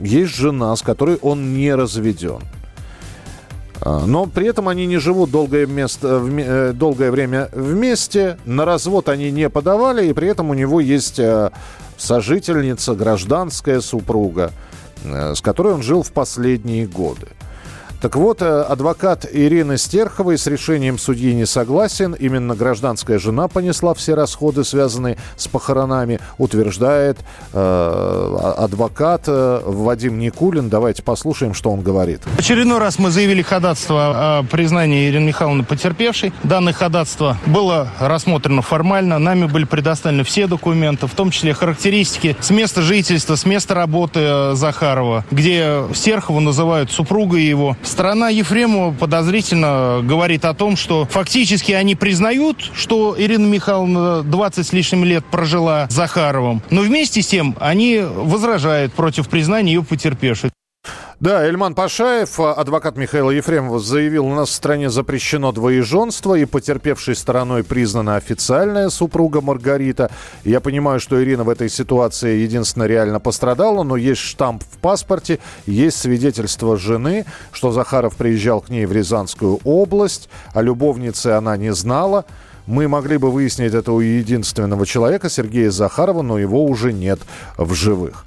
есть 0.00 0.34
жена, 0.34 0.74
с 0.76 0.82
которой 0.82 1.16
он 1.16 1.54
не 1.54 1.74
разведен. 1.74 2.40
А, 3.82 4.04
но 4.06 4.26
при 4.26 4.46
этом 4.46 4.68
они 4.68 4.86
не 4.86 4.98
живут 4.98 5.30
долгое, 5.30 5.66
место, 5.66 6.22
э, 6.22 6.72
долгое 6.72 7.10
время 7.10 7.48
вместе, 7.52 8.38
на 8.44 8.64
развод 8.64 9.08
они 9.08 9.30
не 9.30 9.48
подавали, 9.48 10.06
и 10.06 10.12
при 10.12 10.28
этом 10.28 10.50
у 10.50 10.54
него 10.54 10.80
есть 10.80 11.18
э, 11.18 11.50
сожительница, 11.96 12.94
гражданская 12.94 13.80
супруга, 13.80 14.52
с 15.04 15.40
которой 15.40 15.74
он 15.74 15.82
жил 15.82 16.02
в 16.02 16.12
последние 16.12 16.86
годы. 16.86 17.28
Так 18.00 18.16
вот, 18.16 18.40
э, 18.40 18.62
адвокат 18.62 19.26
Ирины 19.30 19.76
Стерховой 19.76 20.38
с 20.38 20.46
решением 20.46 20.98
судьи 20.98 21.34
не 21.34 21.44
согласен. 21.44 22.14
Именно 22.14 22.54
гражданская 22.54 23.18
жена 23.18 23.46
понесла 23.46 23.92
все 23.92 24.14
расходы, 24.14 24.64
связанные 24.64 25.18
с 25.36 25.48
похоронами, 25.48 26.18
утверждает 26.38 27.18
э, 27.52 28.54
адвокат 28.56 29.24
э, 29.26 29.60
Вадим 29.66 30.18
Никулин. 30.18 30.70
Давайте 30.70 31.02
послушаем, 31.02 31.52
что 31.52 31.70
он 31.70 31.82
говорит. 31.82 32.22
В 32.36 32.38
очередной 32.38 32.78
раз 32.78 32.98
мы 32.98 33.10
заявили 33.10 33.42
ходатство 33.42 34.38
о 34.38 34.42
признании 34.44 35.10
Ирины 35.10 35.26
Михайловны 35.26 35.64
потерпевшей. 35.64 36.32
Данное 36.42 36.72
ходатство 36.72 37.36
было 37.44 37.88
рассмотрено 37.98 38.62
формально. 38.62 39.18
Нами 39.18 39.44
были 39.44 39.64
предоставлены 39.64 40.24
все 40.24 40.46
документы, 40.46 41.06
в 41.06 41.14
том 41.14 41.30
числе 41.30 41.52
характеристики 41.52 42.34
с 42.40 42.48
места 42.48 42.80
жительства, 42.80 43.34
с 43.34 43.44
места 43.44 43.74
работы 43.74 44.20
э, 44.20 44.54
Захарова, 44.54 45.26
где 45.30 45.84
Стерхову 45.92 46.40
называют 46.40 46.90
супругой 46.90 47.42
его. 47.42 47.76
Сторона 47.90 48.28
Ефремова 48.28 48.92
подозрительно 48.92 50.00
говорит 50.04 50.44
о 50.44 50.54
том, 50.54 50.76
что 50.76 51.08
фактически 51.10 51.72
они 51.72 51.96
признают, 51.96 52.70
что 52.72 53.16
Ирина 53.18 53.46
Михайловна 53.46 54.22
20 54.22 54.64
с 54.64 54.72
лишним 54.72 55.04
лет 55.04 55.24
прожила 55.24 55.88
Захаровым, 55.90 56.62
но 56.70 56.82
вместе 56.82 57.20
с 57.20 57.26
тем 57.26 57.56
они 57.58 58.00
возражают 58.00 58.92
против 58.92 59.28
признания 59.28 59.72
ее 59.72 59.82
потерпевшей. 59.82 60.50
Да, 61.20 61.44
Эльман 61.44 61.74
Пашаев, 61.74 62.40
адвокат 62.40 62.96
Михаила 62.96 63.30
Ефремова, 63.30 63.78
заявил, 63.78 64.24
у 64.24 64.34
нас 64.34 64.48
в 64.48 64.54
стране 64.54 64.88
запрещено 64.88 65.52
двоеженство, 65.52 66.34
и 66.34 66.46
потерпевшей 66.46 67.14
стороной 67.14 67.62
признана 67.62 68.16
официальная 68.16 68.88
супруга 68.88 69.42
Маргарита. 69.42 70.10
Я 70.44 70.60
понимаю, 70.60 70.98
что 70.98 71.22
Ирина 71.22 71.44
в 71.44 71.50
этой 71.50 71.68
ситуации 71.68 72.38
единственно 72.38 72.84
реально 72.84 73.20
пострадала, 73.20 73.82
но 73.82 73.96
есть 73.96 74.22
штамп 74.22 74.62
в 74.62 74.78
паспорте, 74.78 75.40
есть 75.66 75.98
свидетельство 75.98 76.78
жены, 76.78 77.26
что 77.52 77.70
Захаров 77.70 78.16
приезжал 78.16 78.62
к 78.62 78.70
ней 78.70 78.86
в 78.86 78.92
Рязанскую 78.92 79.60
область, 79.64 80.30
а 80.54 80.62
любовнице 80.62 81.26
она 81.26 81.58
не 81.58 81.74
знала. 81.74 82.24
Мы 82.64 82.88
могли 82.88 83.18
бы 83.18 83.30
выяснить 83.30 83.74
это 83.74 83.92
у 83.92 84.00
единственного 84.00 84.86
человека, 84.86 85.28
Сергея 85.28 85.70
Захарова, 85.70 86.22
но 86.22 86.38
его 86.38 86.64
уже 86.64 86.94
нет 86.94 87.20
в 87.58 87.74
живых. 87.74 88.24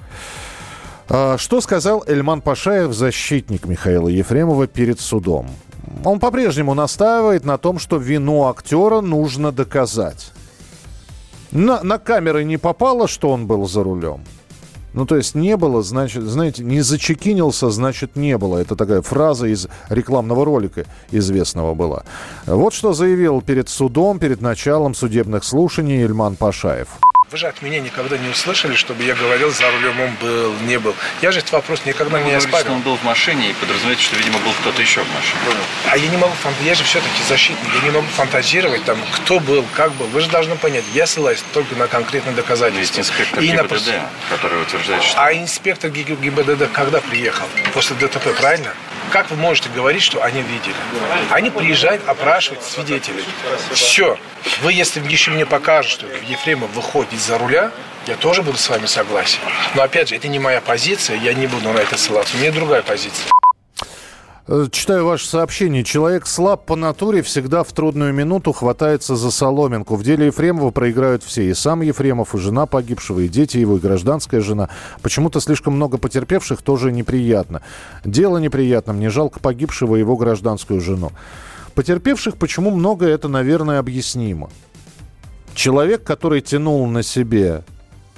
А, 1.10 1.38
что 1.38 1.62
сказал 1.62 2.03
Эльман 2.07 2.41
Пашаев, 2.41 2.93
защитник 2.93 3.65
Михаила 3.65 4.07
Ефремова, 4.07 4.67
перед 4.67 5.00
судом? 5.00 5.48
Он 6.03 6.19
по-прежнему 6.19 6.74
настаивает 6.74 7.45
на 7.45 7.57
том, 7.57 7.79
что 7.79 7.98
вину 7.98 8.48
актера 8.48 9.01
нужно 9.01 9.51
доказать. 9.51 10.31
На, 11.51 11.83
на 11.83 12.00
камеры 12.00 12.43
не 12.43 12.57
попало, 12.57 13.07
что 13.07 13.29
он 13.29 13.48
был 13.48 13.67
за 13.67 13.83
рулем. 13.83 14.22
Ну, 14.93 15.05
то 15.05 15.15
есть 15.15 15.33
не 15.33 15.57
было, 15.57 15.81
значит, 15.81 16.24
знаете, 16.24 16.63
не 16.63 16.81
зачекинился, 16.81 17.72
значит, 17.72 18.15
не 18.15 18.38
было. 18.38 18.57
Это 18.57 18.75
такая 18.75 19.01
фраза 19.01 19.48
из 19.48 19.67
рекламного 19.89 20.45
ролика 20.45 20.86
известного 21.12 21.74
была. 21.74 22.03
Вот 22.45 22.74
что 22.74 22.93
заявил 22.93 23.41
перед 23.41 23.69
судом, 23.69 24.19
перед 24.19 24.41
началом 24.41 24.93
судебных 24.93 25.43
слушаний 25.43 26.03
Ильман 26.03 26.36
Пашаев. 26.36 26.89
Вы 27.33 27.39
же 27.39 27.47
от 27.47 27.63
меня 27.63 27.79
никогда 27.79 28.15
не 28.15 28.29
услышали, 28.29 28.75
чтобы 28.75 29.01
я 29.01 29.15
говорил, 29.15 29.49
за 29.49 29.67
рулем 29.71 29.99
он 29.99 30.13
был, 30.21 30.53
не 30.67 30.77
был. 30.77 30.95
Я 31.23 31.31
же 31.31 31.39
этот 31.39 31.51
вопрос 31.51 31.81
никогда 31.83 32.19
ну, 32.19 32.25
не 32.25 32.39
что 32.39 32.71
он 32.71 32.81
был 32.81 32.95
в 32.95 33.03
машине 33.03 33.49
и 33.49 33.53
подразумеваете, 33.53 34.03
что, 34.03 34.15
видимо, 34.17 34.37
был 34.37 34.53
кто-то 34.61 34.79
еще 34.79 35.01
в 35.01 35.11
машине. 35.15 35.39
А 35.89 35.97
я 35.97 36.07
не 36.09 36.17
могу, 36.17 36.31
я 36.63 36.75
же 36.75 36.83
все-таки 36.83 37.23
защитник, 37.27 37.73
я 37.73 37.81
не 37.81 37.89
могу 37.89 38.05
фантазировать, 38.05 38.83
там, 38.83 38.99
кто 39.13 39.39
был, 39.39 39.65
как 39.73 39.93
был. 39.93 40.05
Вы 40.09 40.21
же 40.21 40.29
должны 40.29 40.55
понять, 40.57 40.83
я 40.93 41.07
ссылаюсь 41.07 41.43
только 41.55 41.73
на 41.73 41.87
конкретные 41.87 42.35
доказательства. 42.35 42.99
Есть 42.99 42.99
инспектор 42.99 43.41
и 43.41 43.47
ГИБДД, 43.47 43.87
на... 43.87 44.09
который 44.29 44.61
утверждает, 44.61 45.01
что... 45.01 45.19
А 45.19 45.33
инспектор 45.33 45.89
ГИБДД 45.89 46.71
когда 46.71 47.01
приехал? 47.01 47.47
После 47.73 47.95
ДТП, 47.95 48.31
правильно? 48.37 48.75
Как 49.13 49.29
вы 49.29 49.38
можете 49.38 49.70
говорить, 49.70 50.01
что 50.01 50.24
они 50.24 50.41
видели? 50.41 50.74
Они 51.29 51.51
приезжают 51.51 52.01
опрашивать 52.08 52.63
свидетелей. 52.63 53.24
Все. 53.72 54.17
Вы, 54.63 54.74
если 54.74 55.08
еще 55.08 55.29
мне 55.29 55.46
покажете, 55.46 55.93
что 55.93 56.08
Ефремов 56.27 56.72
выходит 56.72 57.22
за 57.22 57.38
руля, 57.38 57.72
я 58.08 58.15
тоже 58.15 58.41
буду 58.41 58.58
с 58.58 58.67
вами 58.67 58.88
согласен. 58.88 59.38
Но 59.75 59.84
опять 59.84 60.10
же, 60.10 60.15
это 60.15 60.27
не 60.27 60.39
моя 60.39 60.62
позиция, 60.62 61.15
я 61.17 61.36
не 61.36 61.46
буду 61.46 61.70
на 61.70 61.77
это 61.77 61.96
ссылаться. 61.96 62.36
У 62.36 62.39
меня 62.39 62.51
другая 62.51 62.82
позиция. 62.82 63.27
Э, 64.45 64.67
читаю 64.69 65.05
ваше 65.05 65.25
сообщение. 65.27 65.85
Человек 65.85 66.27
слаб 66.27 66.65
по 66.65 66.75
натуре, 66.75 67.21
всегда 67.21 67.63
в 67.63 67.71
трудную 67.71 68.13
минуту 68.13 68.51
хватается 68.51 69.15
за 69.15 69.31
соломинку. 69.31 69.95
В 69.95 70.03
деле 70.03 70.27
Ефремова 70.27 70.71
проиграют 70.71 71.23
все. 71.23 71.50
И 71.50 71.53
сам 71.53 71.81
Ефремов, 71.81 72.35
и 72.35 72.38
жена 72.38 72.65
погибшего, 72.65 73.21
и 73.21 73.29
дети 73.29 73.57
его, 73.57 73.77
и 73.77 73.79
гражданская 73.79 74.41
жена. 74.41 74.69
Почему-то 75.01 75.39
слишком 75.39 75.75
много 75.75 75.97
потерпевших 75.97 76.62
тоже 76.62 76.91
неприятно. 76.91 77.62
Дело 78.03 78.38
неприятно. 78.38 78.91
Мне 78.91 79.09
жалко 79.09 79.39
погибшего 79.39 79.95
и 79.95 80.00
его 80.00 80.17
гражданскую 80.17 80.81
жену. 80.81 81.12
Потерпевших 81.73 82.35
почему 82.35 82.69
много, 82.71 83.07
это, 83.07 83.29
наверное, 83.29 83.79
объяснимо. 83.79 84.50
Человек, 85.55 86.03
который 86.03 86.41
тянул 86.41 86.85
на 86.88 87.01
себе 87.01 87.63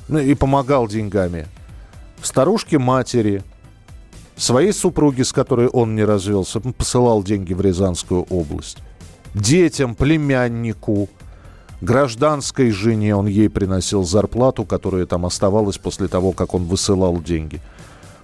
ну, 0.07 0.17
и 0.17 0.33
помогал 0.33 0.87
деньгами. 0.87 1.45
Старушке 2.23 2.79
матери– 2.79 3.43
своей 4.43 4.73
супруге, 4.73 5.23
с 5.23 5.31
которой 5.31 5.67
он 5.67 5.95
не 5.95 6.03
развелся, 6.03 6.59
посылал 6.59 7.23
деньги 7.23 7.53
в 7.53 7.61
Рязанскую 7.61 8.23
область. 8.29 8.77
Детям, 9.33 9.95
племяннику, 9.95 11.09
гражданской 11.81 12.71
жене 12.71 13.15
он 13.15 13.27
ей 13.27 13.49
приносил 13.49 14.03
зарплату, 14.03 14.65
которая 14.65 15.05
там 15.05 15.25
оставалась 15.25 15.77
после 15.77 16.07
того, 16.07 16.31
как 16.31 16.53
он 16.53 16.65
высылал 16.65 17.21
деньги. 17.21 17.61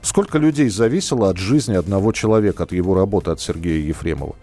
Сколько 0.01 0.37
людей 0.37 0.69
зависело 0.69 1.29
от 1.29 1.37
жизни 1.37 1.75
одного 1.75 2.11
человека, 2.11 2.63
от 2.63 2.71
его 2.71 2.95
работы, 2.95 3.31
от 3.31 3.39
Сергея 3.39 3.85
Ефремова? 3.85 4.35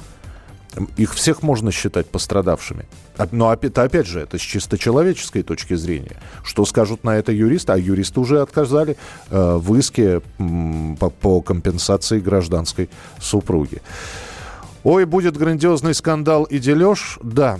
Их 0.96 1.14
всех 1.14 1.42
можно 1.42 1.72
считать 1.72 2.06
пострадавшими. 2.06 2.86
Но 3.32 3.52
это, 3.52 3.82
опять 3.82 4.06
же, 4.06 4.20
это 4.20 4.38
с 4.38 4.40
чисто 4.40 4.78
человеческой 4.78 5.42
точки 5.42 5.74
зрения. 5.74 6.16
Что 6.44 6.64
скажут 6.64 7.04
на 7.04 7.16
это 7.16 7.32
юристы? 7.32 7.72
А 7.72 7.76
юристы 7.76 8.20
уже 8.20 8.40
отказали 8.40 8.96
э, 9.30 9.56
в 9.56 9.74
иске 9.74 10.22
по, 11.00 11.10
по 11.10 11.40
компенсации 11.40 12.20
гражданской 12.20 12.88
супруги. 13.20 13.82
Ой, 14.84 15.04
будет 15.04 15.36
грандиозный 15.36 15.94
скандал 15.94 16.44
и 16.44 16.58
дележ? 16.58 17.18
Да. 17.22 17.58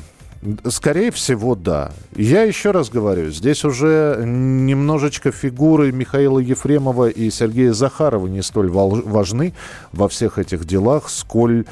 Скорее 0.69 1.11
всего, 1.11 1.57
да. 1.57 1.91
Я 2.15 2.45
еще 2.45 2.71
раз 2.71 2.91
говорю, 2.91 3.31
здесь 3.31 3.65
уже 3.65 4.23
немножечко 4.25 5.33
фигуры 5.33 5.91
Михаила 5.91 6.39
Ефремова 6.39 7.09
и 7.09 7.29
Сергея 7.31 7.73
Захарова 7.73 8.29
не 8.29 8.43
столь 8.43 8.71
важны 8.71 9.53
во 9.91 10.09
всех 10.09 10.39
этих 10.39 10.65
делах, 10.65 11.11
сколь 11.11 11.65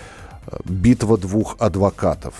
битва 0.64 1.18
двух 1.18 1.56
адвокатов. 1.58 2.34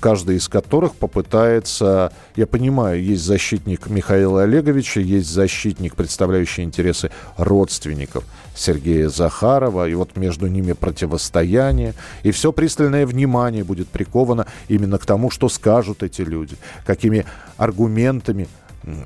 каждый 0.00 0.36
из 0.36 0.48
которых 0.48 0.94
попытается, 0.94 2.12
я 2.34 2.46
понимаю, 2.46 3.02
есть 3.02 3.22
защитник 3.22 3.88
Михаила 3.88 4.42
Олеговича, 4.42 5.00
есть 5.00 5.30
защитник, 5.30 5.94
представляющий 5.94 6.64
интересы 6.64 7.10
родственников 7.36 8.24
Сергея 8.56 9.08
Захарова, 9.08 9.88
и 9.88 9.94
вот 9.94 10.16
между 10.16 10.46
ними 10.48 10.72
противостояние, 10.72 11.94
и 12.22 12.30
все 12.32 12.52
пристальное 12.52 13.06
внимание 13.06 13.62
будет 13.62 13.88
приковано 13.88 14.46
именно 14.68 14.98
к 14.98 15.06
тому, 15.06 15.30
что 15.30 15.48
скажут 15.48 16.02
эти 16.02 16.22
люди, 16.22 16.56
какими 16.84 17.26
аргументами 17.56 18.48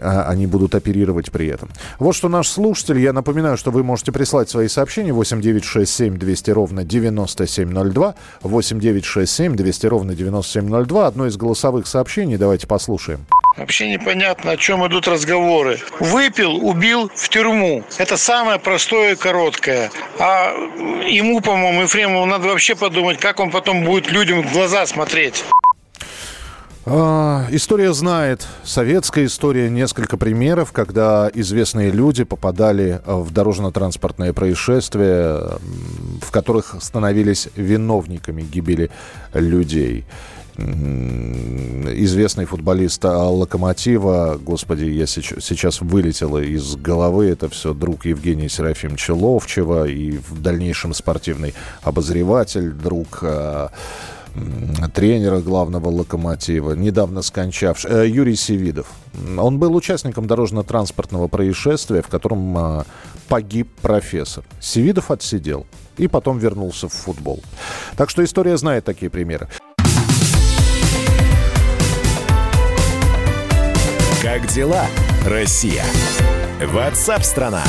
они 0.02 0.46
будут 0.46 0.74
оперировать 0.74 1.30
при 1.32 1.46
этом. 1.48 1.68
Вот 1.98 2.14
что 2.14 2.28
наш 2.28 2.48
слушатель. 2.48 2.98
Я 2.98 3.12
напоминаю, 3.12 3.56
что 3.56 3.70
вы 3.70 3.82
можете 3.82 4.12
прислать 4.12 4.48
свои 4.50 4.68
сообщения 4.68 5.12
8 5.12 5.40
9 5.40 5.64
6 5.64 5.92
7 5.92 6.18
200 6.18 6.50
ровно 6.50 6.84
9702. 6.84 8.14
8 8.42 8.80
9 8.80 9.04
6 9.04 9.32
7 9.32 9.56
200 9.56 9.86
ровно 9.86 10.14
9702. 10.14 11.06
Одно 11.06 11.26
из 11.26 11.36
голосовых 11.36 11.86
сообщений. 11.86 12.36
Давайте 12.36 12.66
послушаем. 12.66 13.26
Вообще 13.56 13.88
непонятно, 13.88 14.52
о 14.52 14.56
чем 14.56 14.84
идут 14.86 15.06
разговоры. 15.06 15.78
Выпил, 16.00 16.56
убил 16.56 17.08
в 17.14 17.28
тюрьму. 17.28 17.84
Это 17.98 18.16
самое 18.16 18.58
простое 18.58 19.12
и 19.12 19.16
короткое. 19.16 19.90
А 20.18 20.50
ему, 21.06 21.40
по-моему, 21.40 21.82
Ефремову 21.82 22.26
надо 22.26 22.48
вообще 22.48 22.74
подумать, 22.74 23.18
как 23.18 23.38
он 23.38 23.52
потом 23.52 23.84
будет 23.84 24.10
людям 24.10 24.42
в 24.42 24.52
глаза 24.52 24.86
смотреть. 24.86 25.44
А, 26.86 27.46
история 27.50 27.94
знает, 27.94 28.46
советская 28.62 29.24
история, 29.24 29.70
несколько 29.70 30.18
примеров, 30.18 30.72
когда 30.72 31.30
известные 31.32 31.90
люди 31.90 32.24
попадали 32.24 33.00
в 33.06 33.32
дорожно-транспортное 33.32 34.34
происшествие, 34.34 35.58
в 36.20 36.30
которых 36.30 36.76
становились 36.80 37.48
виновниками 37.56 38.42
гибели 38.42 38.90
людей. 39.32 40.04
Известный 40.56 42.44
футболист 42.44 43.02
Локомотива, 43.02 44.38
господи, 44.40 44.84
я 44.84 45.06
сейчас, 45.06 45.80
вылетело 45.80 46.38
из 46.38 46.76
головы 46.76 47.26
это 47.26 47.48
все, 47.48 47.72
друг 47.72 48.04
Евгения 48.04 48.48
Серафимовича 48.48 49.14
Ловчева 49.14 49.88
и 49.88 50.18
в 50.18 50.40
дальнейшем 50.40 50.94
спортивный 50.94 51.54
обозреватель, 51.82 52.70
друг 52.70 53.20
а, 53.22 53.70
тренера 54.94 55.40
главного 55.40 55.88
локомотива, 55.88 56.72
недавно 56.72 57.22
скончавший, 57.22 57.90
э, 57.90 58.08
Юрий 58.08 58.36
Севидов. 58.36 58.86
Он 59.38 59.58
был 59.58 59.74
участником 59.74 60.26
дорожно-транспортного 60.26 61.28
происшествия, 61.28 62.02
в 62.02 62.08
котором 62.08 62.56
э, 62.56 62.84
погиб 63.28 63.68
профессор. 63.80 64.44
Севидов 64.60 65.10
отсидел 65.10 65.66
и 65.96 66.08
потом 66.08 66.38
вернулся 66.38 66.88
в 66.88 66.92
футбол. 66.92 67.42
Так 67.96 68.10
что 68.10 68.24
история 68.24 68.56
знает 68.56 68.84
такие 68.84 69.10
примеры. 69.10 69.48
Как 74.22 74.46
дела, 74.48 74.86
Россия? 75.26 75.84
Ватсап-страна! 76.72 77.62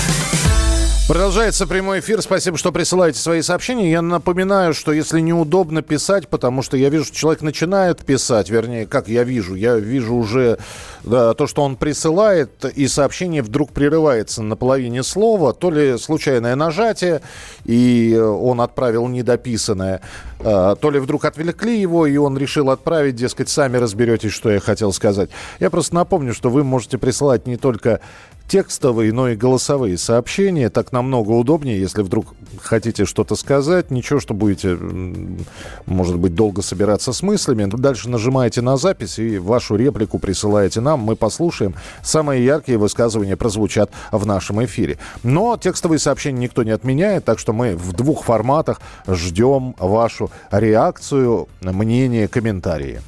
Продолжается 1.07 1.67
прямой 1.67 1.99
эфир. 1.99 2.19
Спасибо, 2.23 2.57
что 2.57 2.71
присылаете 2.71 3.19
свои 3.19 3.43
сообщения. 3.43 3.91
Я 3.91 4.01
напоминаю, 4.01 4.73
что 4.73 4.91
если 4.91 5.19
неудобно 5.19 5.83
писать, 5.83 6.27
потому 6.27 6.63
что 6.63 6.77
я 6.77 6.89
вижу, 6.89 7.05
что 7.05 7.15
человек 7.15 7.43
начинает 7.43 8.03
писать, 8.03 8.49
вернее, 8.49 8.87
как 8.87 9.07
я 9.07 9.23
вижу, 9.23 9.53
я 9.53 9.75
вижу 9.75 10.15
уже 10.15 10.57
да, 11.03 11.35
то, 11.35 11.45
что 11.45 11.61
он 11.61 11.75
присылает, 11.75 12.65
и 12.65 12.87
сообщение 12.87 13.43
вдруг 13.43 13.71
прерывается 13.71 14.41
на 14.41 14.55
половине 14.55 15.03
слова, 15.03 15.53
то 15.53 15.69
ли 15.69 15.99
случайное 15.99 16.55
нажатие, 16.55 17.21
и 17.65 18.17
он 18.17 18.59
отправил 18.59 19.07
недописанное, 19.07 20.01
а, 20.39 20.75
то 20.75 20.89
ли 20.89 20.97
вдруг 20.97 21.25
отвлекли 21.25 21.79
его, 21.79 22.07
и 22.07 22.17
он 22.17 22.35
решил 22.35 22.71
отправить, 22.71 23.15
дескать, 23.15 23.49
сами 23.49 23.77
разберетесь, 23.77 24.31
что 24.31 24.49
я 24.49 24.59
хотел 24.59 24.91
сказать. 24.91 25.29
Я 25.59 25.69
просто 25.69 25.93
напомню, 25.93 26.33
что 26.33 26.49
вы 26.49 26.63
можете 26.63 26.97
присылать 26.97 27.45
не 27.45 27.57
только 27.57 28.01
текстовые, 28.47 29.11
но 29.11 29.29
и 29.29 29.35
голосовые 29.35 29.97
сообщения. 29.97 30.69
Так 30.69 30.91
намного 30.91 31.31
удобнее, 31.31 31.79
если 31.79 32.01
вдруг 32.01 32.27
хотите 32.61 33.05
что-то 33.05 33.35
сказать. 33.35 33.91
Ничего, 33.91 34.19
что 34.19 34.33
будете, 34.33 34.77
может 35.85 36.17
быть, 36.17 36.35
долго 36.35 36.61
собираться 36.61 37.13
с 37.13 37.21
мыслями. 37.21 37.65
Дальше 37.65 38.09
нажимаете 38.09 38.61
на 38.61 38.77
запись 38.77 39.19
и 39.19 39.37
вашу 39.37 39.75
реплику 39.75 40.19
присылаете 40.19 40.81
нам. 40.81 41.01
Мы 41.01 41.15
послушаем. 41.15 41.75
Самые 42.03 42.45
яркие 42.45 42.77
высказывания 42.77 43.35
прозвучат 43.35 43.91
в 44.11 44.25
нашем 44.25 44.63
эфире. 44.65 44.97
Но 45.23 45.57
текстовые 45.57 45.99
сообщения 45.99 46.39
никто 46.39 46.63
не 46.63 46.71
отменяет, 46.71 47.25
так 47.25 47.39
что 47.39 47.53
мы 47.53 47.75
в 47.75 47.93
двух 47.93 48.23
форматах 48.23 48.81
ждем 49.07 49.75
вашу 49.79 50.29
реакцию, 50.51 51.47
мнение, 51.61 52.27
комментарии. 52.27 53.01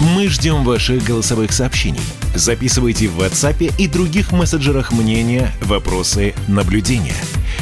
Мы 0.00 0.28
ждем 0.28 0.64
ваших 0.64 1.04
голосовых 1.04 1.52
сообщений. 1.52 2.00
Записывайте 2.34 3.08
в 3.08 3.20
WhatsApp 3.20 3.74
и 3.76 3.86
других 3.86 4.32
мессенджерах 4.32 4.92
мнения, 4.92 5.52
вопросы, 5.60 6.32
наблюдения. 6.48 7.16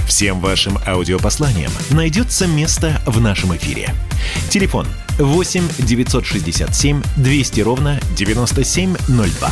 Всем 0.07 0.39
вашим 0.39 0.79
аудиопосланиям 0.87 1.73
найдется 1.91 2.47
место 2.47 3.03
в 3.07 3.21
нашем 3.21 3.57
эфире. 3.57 3.93
Телефон 4.51 4.87
8 5.19 5.65
967 5.81 7.03
200 7.17 7.61
ровно 7.61 8.01
9702. 8.17 9.51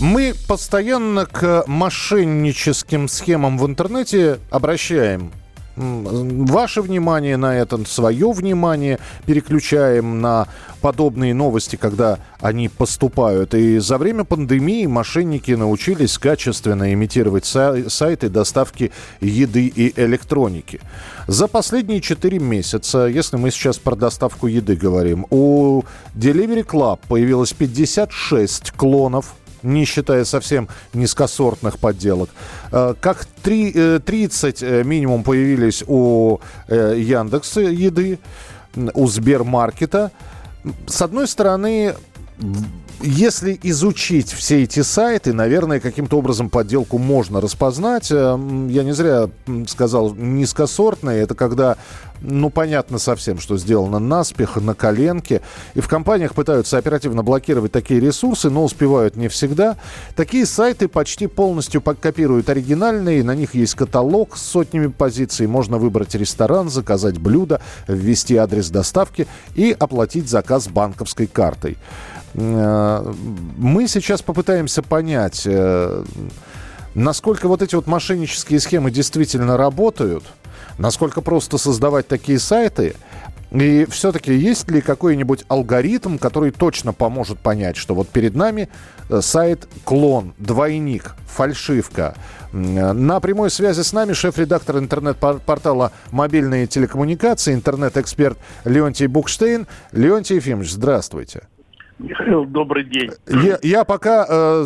Мы 0.00 0.34
постоянно 0.48 1.26
к 1.26 1.64
мошенническим 1.66 3.08
схемам 3.08 3.58
в 3.58 3.66
интернете 3.66 4.40
обращаем 4.50 5.32
ваше 5.76 6.82
внимание 6.82 7.36
на 7.36 7.56
это, 7.56 7.84
свое 7.86 8.30
внимание 8.32 8.98
переключаем 9.26 10.20
на 10.20 10.48
подобные 10.80 11.32
новости, 11.32 11.76
когда 11.76 12.18
они 12.40 12.68
поступают. 12.68 13.54
И 13.54 13.78
за 13.78 13.98
время 13.98 14.24
пандемии 14.24 14.86
мошенники 14.86 15.52
научились 15.52 16.18
качественно 16.18 16.92
имитировать 16.92 17.44
сайты 17.44 18.28
доставки 18.28 18.90
еды 19.20 19.66
и 19.66 19.92
электроники. 20.00 20.80
За 21.28 21.46
последние 21.46 22.00
4 22.00 22.38
месяца, 22.40 23.06
если 23.06 23.36
мы 23.36 23.50
сейчас 23.50 23.78
про 23.78 23.94
доставку 23.94 24.48
еды 24.48 24.74
говорим, 24.74 25.26
у 25.30 25.82
Delivery 26.14 26.66
Club 26.66 26.98
появилось 27.08 27.52
56 27.52 28.72
клонов 28.72 29.34
не 29.62 29.84
считая 29.84 30.24
совсем 30.24 30.68
низкосортных 30.92 31.78
подделок. 31.78 32.30
Э, 32.70 32.94
как 33.00 33.26
3, 33.42 33.98
30 34.00 34.62
э, 34.62 34.66
э, 34.66 34.84
минимум 34.84 35.22
появились 35.22 35.84
у 35.86 36.40
Яндекса 36.68 37.60
еды, 37.60 38.18
у 38.94 39.06
Сбермаркета. 39.06 40.10
С 40.86 41.02
одной 41.02 41.26
стороны, 41.26 41.94
если 43.02 43.58
изучить 43.62 44.32
все 44.32 44.62
эти 44.62 44.80
сайты, 44.80 45.32
наверное, 45.32 45.80
каким-то 45.80 46.18
образом 46.18 46.50
подделку 46.50 46.98
можно 46.98 47.40
распознать. 47.40 48.10
Я 48.10 48.36
не 48.36 48.92
зря 48.92 49.28
сказал 49.66 50.14
низкосортные. 50.14 51.22
Это 51.22 51.34
когда 51.34 51.76
ну, 52.24 52.50
понятно 52.50 52.98
совсем, 52.98 53.38
что 53.38 53.58
сделано 53.58 53.98
наспех, 53.98 54.56
на 54.56 54.74
коленке. 54.74 55.40
И 55.74 55.80
в 55.80 55.88
компаниях 55.88 56.34
пытаются 56.34 56.78
оперативно 56.78 57.22
блокировать 57.22 57.72
такие 57.72 58.00
ресурсы, 58.00 58.48
но 58.48 58.64
успевают 58.64 59.16
не 59.16 59.28
всегда. 59.28 59.76
Такие 60.14 60.46
сайты 60.46 60.86
почти 60.86 61.26
полностью 61.26 61.80
копируют 61.80 62.48
оригинальные. 62.48 63.24
На 63.24 63.34
них 63.34 63.54
есть 63.54 63.74
каталог 63.74 64.36
с 64.36 64.42
сотнями 64.42 64.86
позиций. 64.86 65.46
Можно 65.46 65.78
выбрать 65.78 66.14
ресторан, 66.14 66.70
заказать 66.70 67.18
блюдо, 67.18 67.60
ввести 67.88 68.36
адрес 68.36 68.70
доставки 68.70 69.26
и 69.56 69.74
оплатить 69.76 70.28
заказ 70.28 70.68
банковской 70.68 71.26
картой. 71.26 71.76
Э, 72.34 73.12
мы 73.56 73.88
сейчас 73.88 74.22
попытаемся 74.22 74.82
понять, 74.82 75.42
э, 75.44 76.04
насколько 76.94 77.48
вот 77.48 77.62
эти 77.62 77.74
вот 77.74 77.86
мошеннические 77.86 78.60
схемы 78.60 78.90
действительно 78.90 79.56
работают– 79.56 80.24
Насколько 80.78 81.20
просто 81.20 81.58
создавать 81.58 82.08
такие 82.08 82.38
сайты? 82.38 82.94
И 83.50 83.86
все-таки 83.90 84.32
есть 84.34 84.70
ли 84.70 84.80
какой-нибудь 84.80 85.44
алгоритм, 85.48 86.16
который 86.16 86.52
точно 86.52 86.94
поможет 86.94 87.38
понять, 87.38 87.76
что 87.76 87.94
вот 87.94 88.08
перед 88.08 88.34
нами 88.34 88.70
э, 89.10 89.20
сайт 89.20 89.68
клон, 89.84 90.32
двойник, 90.38 91.14
фальшивка. 91.26 92.14
На 92.52 93.20
прямой 93.20 93.50
связи 93.50 93.82
с 93.82 93.92
нами 93.92 94.14
шеф-редактор 94.14 94.78
интернет-портала 94.78 95.92
«Мобильные 96.10 96.66
телекоммуникации», 96.66 97.52
интернет-эксперт 97.52 98.38
Леонтий 98.64 99.06
Букштейн. 99.06 99.66
Леонтий 99.92 100.36
Ефимович, 100.36 100.72
здравствуйте. 100.72 101.42
Михаил, 102.02 102.44
добрый 102.44 102.84
день. 102.84 103.10
Я, 103.28 103.58
я 103.62 103.84
пока 103.84 104.26
э, 104.28 104.64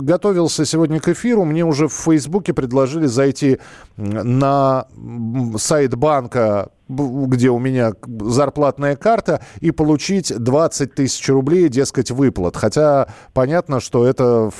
готовился 0.00 0.64
сегодня 0.64 1.00
к 1.00 1.08
эфиру, 1.08 1.44
мне 1.44 1.64
уже 1.64 1.88
в 1.88 1.92
Фейсбуке 1.92 2.54
предложили 2.54 3.06
зайти 3.06 3.58
на 3.96 4.86
сайт 5.56 5.96
банка 5.96 6.70
где 6.88 7.50
у 7.50 7.58
меня 7.58 7.92
зарплатная 8.04 8.94
карта, 8.94 9.40
и 9.60 9.72
получить 9.72 10.32
20 10.32 10.94
тысяч 10.94 11.28
рублей, 11.28 11.68
дескать, 11.68 12.12
выплат. 12.12 12.56
Хотя 12.56 13.08
понятно, 13.34 13.80
что 13.80 14.06
это 14.06 14.50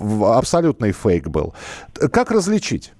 абсолютный 0.00 0.90
фейк 0.92 1.28
был. 1.28 1.54
Как 1.94 2.32
различить? 2.32 2.92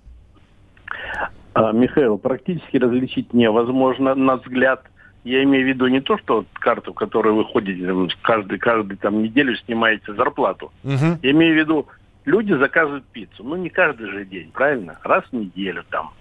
А, 1.53 1.73
Михаил, 1.73 2.17
практически 2.17 2.77
различить 2.77 3.35
невозможно. 3.35 4.15
На 4.15 4.37
взгляд 4.37 4.83
я 5.25 5.43
имею 5.43 5.65
в 5.65 5.69
виду 5.69 5.87
не 5.89 6.01
то, 6.01 6.17
что 6.19 6.45
карту, 6.55 6.95
которую 6.95 7.37
вы 7.37 7.45
ходите 7.45 7.87
там, 7.87 8.09
каждый, 8.23 8.59
каждый 8.59 8.97
там 8.97 9.23
неделю 9.23 9.57
снимаете 9.57 10.15
зарплату. 10.15 10.73
Мгм. 10.83 11.19
Я 11.23 11.31
имею 11.33 11.55
в 11.55 11.59
виду, 11.59 11.87
люди 12.25 12.53
заказывают 12.55 13.05
пиццу. 13.07 13.45
Ну, 13.45 13.57
не 13.57 13.69
каждый 13.69 14.09
же 14.09 14.25
день, 14.25 14.51
правильно? 14.53 14.99
Раз 15.03 15.25
в 15.31 15.33
неделю 15.35 15.85
там. 15.91 16.13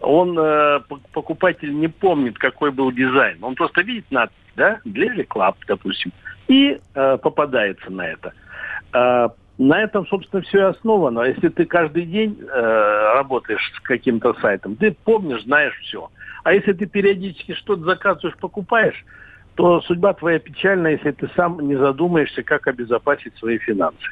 Он, 0.00 0.38
э, 0.38 0.80
покупатель 1.12 1.74
не 1.74 1.88
помнит, 1.88 2.38
какой 2.38 2.70
был 2.70 2.92
дизайн. 2.92 3.42
Он 3.42 3.54
просто 3.54 3.82
видит 3.82 4.10
надпись, 4.10 4.36
да, 4.54 4.80
Delivery 4.84 5.26
Club, 5.26 5.54
допустим, 5.66 6.12
и 6.48 6.78
э, 6.94 7.18
попадается 7.18 7.90
на 7.90 8.06
это. 8.06 8.32
Э, 8.92 9.28
на 9.58 9.80
этом, 9.80 10.06
собственно, 10.06 10.42
все 10.42 10.58
и 10.58 10.70
основано. 10.70 11.22
Если 11.22 11.48
ты 11.48 11.64
каждый 11.64 12.04
день 12.04 12.38
э, 12.40 13.12
работаешь 13.14 13.72
с 13.74 13.80
каким-то 13.80 14.34
сайтом, 14.34 14.76
ты 14.76 14.94
помнишь, 15.04 15.44
знаешь 15.44 15.74
все. 15.82 16.10
А 16.46 16.52
если 16.52 16.74
ты 16.74 16.86
периодически 16.86 17.54
что-то 17.54 17.82
заказываешь, 17.82 18.36
покупаешь, 18.36 19.04
то 19.56 19.80
судьба 19.80 20.12
твоя 20.12 20.38
печальна, 20.38 20.86
если 20.86 21.10
ты 21.10 21.28
сам 21.34 21.58
не 21.58 21.74
задумаешься, 21.74 22.44
как 22.44 22.68
обезопасить 22.68 23.36
свои 23.38 23.58
финансы. 23.58 24.06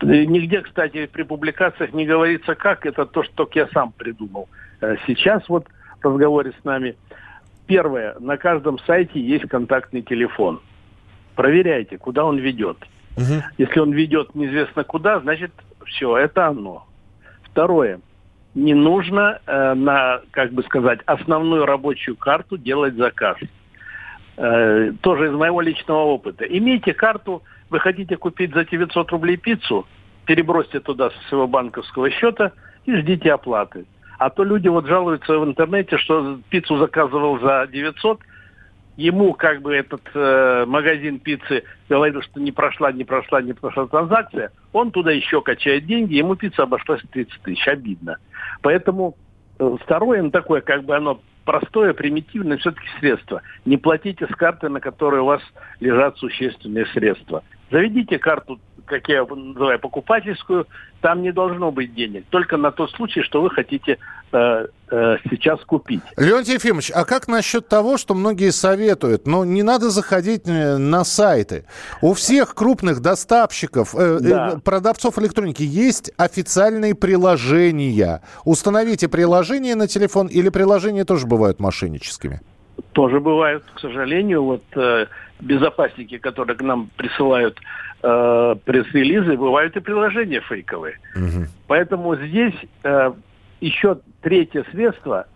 Э, 0.00 0.24
Нигде, 0.24 0.62
кстати, 0.62 1.04
при 1.04 1.22
публикациях 1.22 1.92
не 1.92 2.06
говорится 2.06 2.54
как, 2.54 2.86
это 2.86 3.04
то, 3.04 3.22
что 3.24 3.34
только 3.34 3.58
я 3.58 3.68
сам 3.74 3.92
придумал. 3.92 4.48
Э, 4.80 4.96
Сейчас 5.06 5.46
вот 5.50 5.66
в 6.02 6.06
разговоре 6.06 6.54
с 6.58 6.64
нами, 6.64 6.96
первое, 7.66 8.16
на 8.20 8.38
каждом 8.38 8.78
сайте 8.78 9.20
есть 9.20 9.46
контактный 9.46 10.00
телефон. 10.00 10.62
Проверяйте, 11.34 11.98
куда 11.98 12.24
он 12.24 12.38
ведет. 12.38 12.78
Мгм. 13.18 13.42
Если 13.58 13.80
он 13.80 13.92
ведет 13.92 14.34
неизвестно 14.34 14.82
куда, 14.84 15.20
значит, 15.20 15.52
все, 15.84 16.16
это 16.16 16.46
оно. 16.46 16.86
Второе. 17.42 18.00
Не 18.54 18.74
нужно 18.74 19.40
э, 19.46 19.74
на, 19.74 20.20
как 20.32 20.52
бы 20.52 20.62
сказать, 20.64 21.00
основную 21.06 21.66
рабочую 21.66 22.16
карту 22.16 22.58
делать 22.58 22.94
заказ. 22.94 23.36
Э, 24.36 24.92
тоже 25.02 25.28
из 25.28 25.32
моего 25.32 25.60
личного 25.60 26.00
опыта. 26.00 26.44
Имейте 26.44 26.92
карту, 26.92 27.42
вы 27.68 27.78
хотите 27.78 28.16
купить 28.16 28.52
за 28.52 28.64
900 28.64 29.10
рублей 29.12 29.36
пиццу, 29.36 29.86
перебросьте 30.26 30.80
туда 30.80 31.10
со 31.10 31.28
своего 31.28 31.46
банковского 31.46 32.10
счета 32.10 32.52
и 32.86 32.96
ждите 32.96 33.32
оплаты. 33.32 33.86
А 34.18 34.30
то 34.30 34.44
люди 34.44 34.68
вот 34.68 34.86
жалуются 34.86 35.38
в 35.38 35.44
интернете, 35.44 35.96
что 35.96 36.40
пиццу 36.50 36.76
заказывал 36.78 37.38
за 37.38 37.68
900, 37.70 38.20
ему 39.00 39.32
как 39.32 39.62
бы 39.62 39.74
этот 39.74 40.02
э, 40.14 40.64
магазин 40.66 41.18
пиццы 41.18 41.64
говорил, 41.88 42.20
что 42.20 42.38
не 42.38 42.52
прошла, 42.52 42.92
не 42.92 43.04
прошла, 43.04 43.40
не 43.40 43.54
прошла 43.54 43.86
транзакция, 43.86 44.52
он 44.72 44.90
туда 44.90 45.10
еще 45.10 45.40
качает 45.40 45.86
деньги, 45.86 46.14
ему 46.14 46.36
пицца 46.36 46.64
обошлась 46.64 47.00
в 47.02 47.08
30 47.08 47.40
тысяч. 47.42 47.66
Обидно. 47.66 48.18
Поэтому 48.60 49.16
э, 49.58 49.76
второе, 49.82 50.22
ну, 50.22 50.30
такое, 50.30 50.60
как 50.60 50.84
бы 50.84 50.94
оно 50.94 51.20
простое, 51.46 51.94
примитивное 51.94 52.58
все-таки 52.58 52.86
средство. 52.98 53.40
Не 53.64 53.78
платите 53.78 54.26
с 54.26 54.36
карты, 54.36 54.68
на 54.68 54.80
которой 54.80 55.20
у 55.20 55.24
вас 55.24 55.40
лежат 55.80 56.18
существенные 56.18 56.84
средства. 56.86 57.42
Заведите 57.70 58.18
карту, 58.18 58.58
как 58.84 59.08
я 59.08 59.24
называю, 59.24 59.78
покупательскую, 59.78 60.66
там 61.00 61.22
не 61.22 61.32
должно 61.32 61.70
быть 61.70 61.94
денег. 61.94 62.24
Только 62.30 62.56
на 62.56 62.72
тот 62.72 62.90
случай, 62.90 63.22
что 63.22 63.40
вы 63.40 63.50
хотите 63.50 63.98
э, 64.32 64.66
э, 64.90 65.16
сейчас 65.30 65.60
купить. 65.64 66.02
Леонтий 66.16 66.54
Ефимович, 66.54 66.90
а 66.92 67.04
как 67.04 67.28
насчет 67.28 67.68
того, 67.68 67.96
что 67.96 68.14
многие 68.14 68.50
советуют? 68.50 69.26
Ну, 69.26 69.44
не 69.44 69.62
надо 69.62 69.90
заходить 69.90 70.42
э, 70.46 70.76
на 70.78 71.04
сайты. 71.04 71.64
У 72.02 72.12
всех 72.14 72.54
крупных 72.54 73.00
доставщиков, 73.00 73.94
э, 73.94 74.16
э, 74.16 74.18
Да. 74.20 74.60
продавцов 74.64 75.18
электроники 75.20 75.62
есть 75.62 76.12
официальные 76.16 76.94
приложения. 76.96 78.22
Установите 78.44 79.08
приложение 79.08 79.76
на 79.76 79.86
телефон 79.86 80.26
или 80.26 80.48
приложения 80.48 81.04
тоже 81.04 81.26
бывают 81.26 81.60
мошенническими? 81.60 82.40
Тоже 82.92 83.20
бывают, 83.20 83.62
к 83.74 83.78
сожалению, 83.78 84.42
вот 84.42 84.62
э, 84.74 85.06
безопасники, 85.40 86.18
которые 86.18 86.56
к 86.56 86.62
нам 86.62 86.90
присылают 86.96 87.58
э, 88.02 88.54
пресс-релизы, 88.64 89.36
бывают 89.36 89.76
и 89.76 89.80
приложения 89.80 90.40
фейковые. 90.40 90.98
Поэтому 91.66 92.16
здесь 92.16 92.54
э, 92.82 93.12
еще 93.60 93.98
третье 94.22 94.64
средство, 94.70 95.26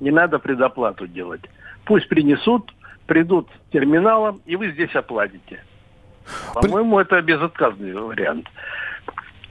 не 0.00 0.10
надо 0.10 0.38
предоплату 0.38 1.06
делать. 1.06 1.42
Пусть 1.84 2.08
принесут, 2.08 2.72
придут 3.06 3.48
терминалом, 3.72 4.40
и 4.46 4.56
вы 4.56 4.70
здесь 4.72 4.94
оплатите. 4.94 5.62
По-моему, 6.54 6.98
это 6.98 7.20
безотказный 7.20 7.92
вариант. 7.94 8.48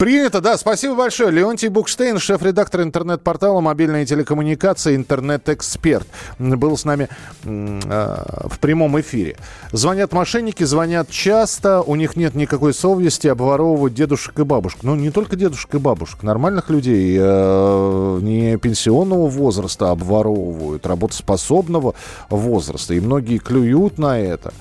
Принято, 0.04 0.42
да. 0.42 0.58
Спасибо 0.58 0.96
большое. 0.96 1.32
Леонтий 1.32 1.70
Букштейн, 1.70 2.20
шеф-редактор 2.20 2.82
интернет-портала 2.82 3.62
«Мобильные 3.62 4.06
телекоммуникации», 4.06 4.98
интернет-эксперт, 4.98 6.06
был 6.40 6.76
с 6.76 6.84
нами 6.84 7.08
э, 7.46 8.18
в 8.44 8.60
прямом 8.60 9.00
эфире. 9.00 9.38
Звонят 9.72 10.12
мошенники, 10.12 10.66
звонят 10.66 11.10
часто, 11.10 11.82
у 11.82 11.96
них 11.96 12.18
нет 12.18 12.36
никакой 12.36 12.74
совести 12.74 13.28
обворовывать 13.28 13.94
дедушек 13.94 14.38
и 14.40 14.44
бабушек. 14.44 14.80
Ну, 14.84 14.96
не 14.96 15.10
только 15.10 15.38
дедушек 15.38 15.74
и 15.74 15.78
бабушек, 15.78 16.22
нормальных 16.22 16.70
людей, 16.70 17.18
э, 17.18 18.20
не 18.22 18.58
пенсионного 18.58 19.30
возраста 19.30 19.92
обворовывают, 19.92 20.86
работоспособного 20.86 21.96
возраста. 22.30 22.94
И 22.94 23.00
многие 23.00 23.38
клюют 23.38 23.98
на 24.00 24.20
это. 24.20 24.52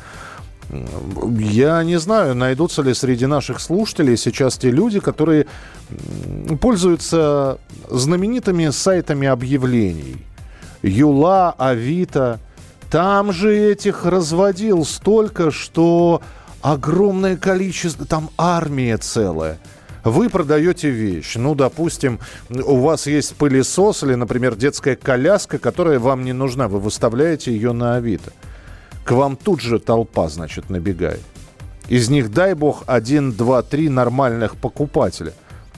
Я 0.72 1.82
не 1.84 1.98
знаю, 1.98 2.34
найдутся 2.34 2.82
ли 2.82 2.94
среди 2.94 3.26
наших 3.26 3.60
слушателей 3.60 4.16
сейчас 4.16 4.56
те 4.56 4.70
люди, 4.70 5.00
которые 5.00 5.46
пользуются 6.60 7.58
знаменитыми 7.90 8.70
сайтами 8.70 9.28
объявлений. 9.28 10.16
Юла, 10.82 11.54
Авито. 11.58 12.40
Там 12.90 13.32
же 13.32 13.54
этих 13.56 14.06
разводил 14.06 14.84
столько, 14.84 15.50
что 15.50 16.22
огромное 16.62 17.36
количество, 17.36 18.06
там 18.06 18.30
армия 18.38 18.96
целая. 18.96 19.58
Вы 20.04 20.30
продаете 20.30 20.90
вещь. 20.90 21.36
Ну, 21.36 21.54
допустим, 21.54 22.18
у 22.50 22.76
вас 22.78 23.06
есть 23.06 23.36
пылесос 23.36 24.02
или, 24.02 24.14
например, 24.14 24.56
детская 24.56 24.96
коляска, 24.96 25.58
которая 25.58 25.98
вам 25.98 26.24
не 26.24 26.32
нужна. 26.32 26.66
Вы 26.68 26.80
выставляете 26.80 27.52
ее 27.52 27.72
на 27.72 27.96
Авито 27.96 28.32
к 29.04 29.10
вам 29.12 29.36
тут 29.36 29.60
же 29.60 29.78
толпа, 29.78 30.28
значит, 30.28 30.70
набегает. 30.70 31.20
Из 31.88 32.08
них, 32.08 32.30
дай 32.30 32.54
бог, 32.54 32.84
один, 32.86 33.32
два, 33.32 33.62
три 33.62 33.88
нормальных 33.88 34.56
покупателя, 34.56 35.32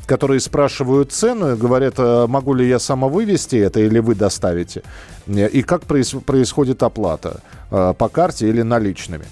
которые 0.06 0.40
спрашивают 0.40 1.12
цену 1.12 1.54
и 1.54 1.56
говорят, 1.56 1.94
«А 1.98 2.26
могу 2.26 2.54
ли 2.54 2.68
я 2.68 2.78
сама 2.78 3.08
вывести 3.08 3.56
это 3.56 3.80
или 3.80 3.98
вы 3.98 4.14
доставите, 4.14 4.82
и 5.26 5.62
как 5.62 5.84
проис- 5.84 6.20
происходит 6.20 6.82
оплата, 6.82 7.40
э, 7.70 7.94
по 7.96 8.08
карте 8.08 8.48
или 8.48 8.62
наличными. 8.62 9.24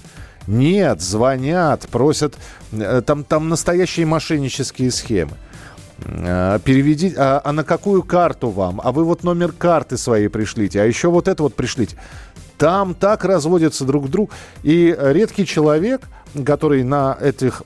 Нет, 0.47 0.99
звонят, 1.01 1.87
просят, 1.89 2.35
э, 2.71 3.01
там, 3.05 3.23
там 3.23 3.49
настоящие 3.49 4.05
мошеннические 4.05 4.91
схемы. 4.91 5.37
Э, 5.99 6.59
Переведи, 6.65 7.13
а, 7.15 7.41
а 7.43 7.51
на 7.53 7.63
какую 7.63 8.03
карту 8.03 8.49
вам? 8.49 8.81
А 8.83 8.91
вы 8.91 9.05
вот 9.05 9.23
номер 9.23 9.51
карты 9.51 9.97
своей 9.97 10.27
пришлите, 10.27 10.81
а 10.81 10.85
еще 10.85 11.09
вот 11.09 11.27
это 11.27 11.43
вот 11.43 11.55
пришлите. 11.55 11.97
Там 12.57 12.93
так 12.93 13.25
разводятся 13.25 13.85
друг 13.85 14.07
к 14.07 14.09
другу. 14.09 14.31
И 14.63 14.95
редкий 14.99 15.45
человек, 15.45 16.01
который 16.45 16.83
на 16.83 17.17
этих 17.19 17.63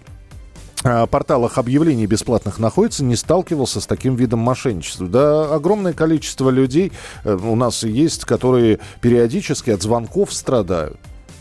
а, 0.83 1.05
порталах 1.07 1.57
объявлений 1.57 2.05
бесплатных 2.05 2.59
находится, 2.59 3.03
не 3.03 3.15
сталкивался 3.15 3.81
с 3.81 3.87
таким 3.87 4.15
видом 4.15 4.39
мошенничества. 4.39 5.07
Да, 5.07 5.55
огромное 5.55 5.93
количество 5.93 6.49
людей 6.49 6.91
э, 7.23 7.35
у 7.35 7.55
нас 7.55 7.83
есть, 7.83 8.25
которые 8.25 8.79
периодически 9.01 9.71
от 9.71 9.81
звонков 9.81 10.33
страдают. 10.33 10.97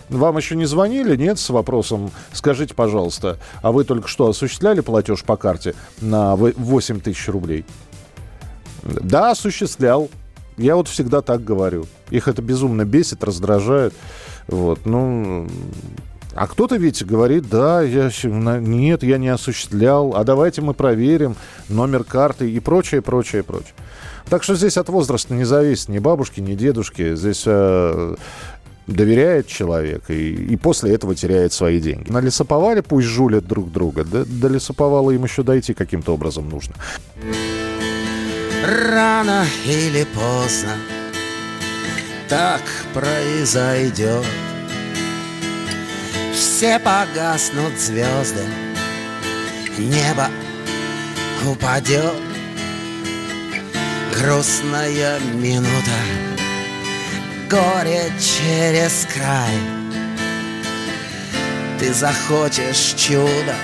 Вам 0.08 0.36
еще 0.36 0.56
не 0.56 0.66
звонили, 0.66 1.16
нет, 1.16 1.38
с 1.38 1.50
вопросом, 1.50 2.10
скажите, 2.32 2.74
пожалуйста, 2.74 3.38
а 3.60 3.72
вы 3.72 3.84
только 3.84 4.08
что 4.08 4.28
осуществляли 4.28 4.80
платеж 4.80 5.22
по 5.24 5.36
карте 5.36 5.74
на 6.00 6.36
вы- 6.36 6.54
8 6.56 7.00
тысяч 7.00 7.28
рублей? 7.28 7.64
Да, 8.82 9.32
осуществлял. 9.32 10.08
Я 10.56 10.76
вот 10.76 10.88
всегда 10.88 11.22
так 11.22 11.44
говорю. 11.44 11.86
Их 12.10 12.28
это 12.28 12.42
безумно 12.42 12.84
бесит, 12.84 13.24
раздражает. 13.24 13.94
Вот, 14.48 14.86
ну... 14.86 15.48
А 16.34 16.46
кто-то 16.46 16.76
ведь 16.76 17.02
говорит, 17.02 17.48
да, 17.48 17.80
я, 17.80 18.10
на- 18.24 18.60
нет, 18.60 19.02
я 19.02 19.16
не 19.16 19.28
осуществлял, 19.28 20.14
а 20.14 20.22
давайте 20.22 20.60
мы 20.60 20.74
проверим 20.74 21.34
номер 21.70 22.04
карты 22.04 22.50
и 22.50 22.60
прочее, 22.60 23.00
прочее, 23.00 23.42
прочее. 23.42 23.72
Так 24.28 24.42
что 24.42 24.54
здесь 24.54 24.76
от 24.76 24.90
возраста 24.90 25.32
не 25.32 25.44
зависит 25.44 25.88
ни 25.88 25.98
бабушки, 25.98 26.40
ни 26.40 26.54
дедушки. 26.54 27.14
Здесь 27.14 27.44
э, 27.46 28.16
доверяет 28.86 29.46
человек 29.46 30.10
и, 30.10 30.34
и 30.34 30.56
после 30.56 30.92
этого 30.94 31.14
теряет 31.14 31.54
свои 31.54 31.80
деньги. 31.80 32.10
Налесоповали, 32.10 32.80
пусть 32.80 33.06
жулят 33.06 33.46
друг 33.46 33.72
друга. 33.72 34.04
Да, 34.04 34.24
до 34.26 34.48
лесоповала 34.48 35.12
им 35.12 35.24
еще 35.24 35.42
дойти 35.42 35.72
каким-то 35.72 36.12
образом 36.12 36.50
нужно. 36.50 36.74
Рано 38.64 39.46
или 39.64 40.04
поздно 40.04 40.76
так 42.28 42.62
произойдет. 42.92 44.24
Все 46.34 46.78
погаснут 46.78 47.78
звезды, 47.78 48.44
небо 49.78 50.28
упадет. 51.44 52.14
Грустная 54.18 55.20
минута 55.34 55.92
горе 57.50 58.10
через 58.18 59.06
край 59.12 59.54
Ты 61.78 61.92
захочешь 61.92 62.94
чудо 62.96 63.54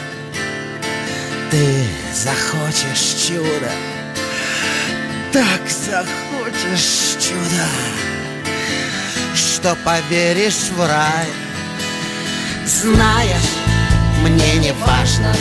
Ты 1.50 1.86
захочешь 2.14 3.26
чудо 3.26 3.70
Так 5.32 5.62
захочешь 5.66 7.16
чудо 7.18 7.64
Что 9.34 9.74
поверишь 9.76 10.68
в 10.76 10.86
рай. 10.86 11.28
Знаешь, 12.66 13.50
мне 14.20 14.56
не 14.56 14.72
важно 14.72 15.34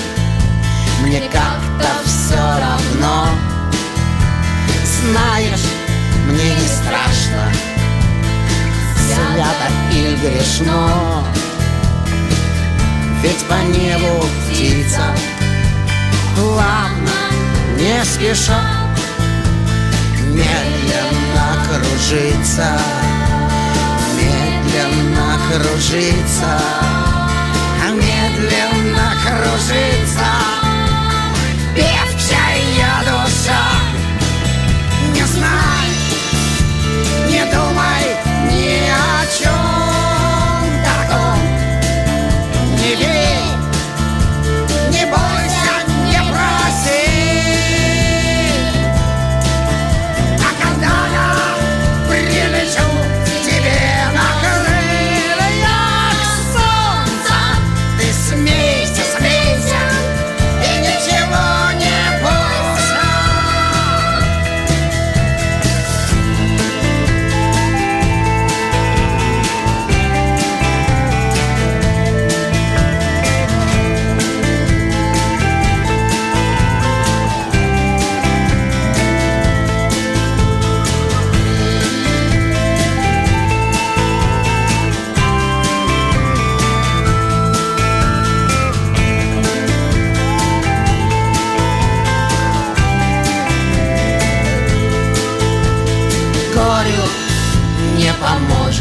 Мне 1.02 1.20
как-то 1.20 1.90
все 2.06 2.38
равно. 2.38 3.32
Знаешь, 5.02 5.66
мне 6.30 6.56
не 6.56 6.68
страшно 6.68 7.52
Свято 8.96 9.74
и 9.94 10.16
грешно. 10.16 11.26
Ведь 13.22 13.46
по 13.46 13.56
небу 13.78 14.26
птица 14.48 15.04
Плавно, 16.38 17.12
не 17.78 18.06
спеша 18.06 18.81
Медленно 20.32 21.58
кружится 21.68 22.80
Медленно 24.16 25.38
кружится 25.50 26.60
Медленно 27.94 29.14
кружится 29.26 30.31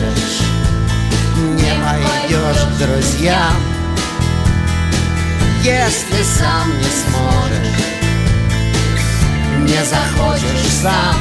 поможешь, 0.01 0.41
не 1.37 1.73
пойдешь 1.85 2.63
к 2.63 2.79
друзьям, 2.79 3.57
если 5.63 6.23
сам 6.23 6.79
не 6.79 6.85
сможешь, 6.85 7.77
не 9.59 9.85
захочешь 9.85 10.73
сам. 10.83 11.17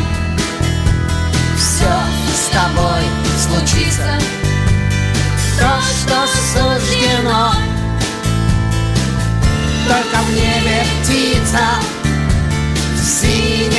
Все 1.57 1.93
с 2.33 2.51
тобой 2.51 3.03
случится, 3.37 4.17
то, 5.59 5.71
что 5.81 6.17
суждено, 6.53 7.53
только 9.87 10.17
в 10.23 10.29
небе 10.33 10.85
птица, 11.01 11.65
в 12.95 12.99
синем 13.05 13.78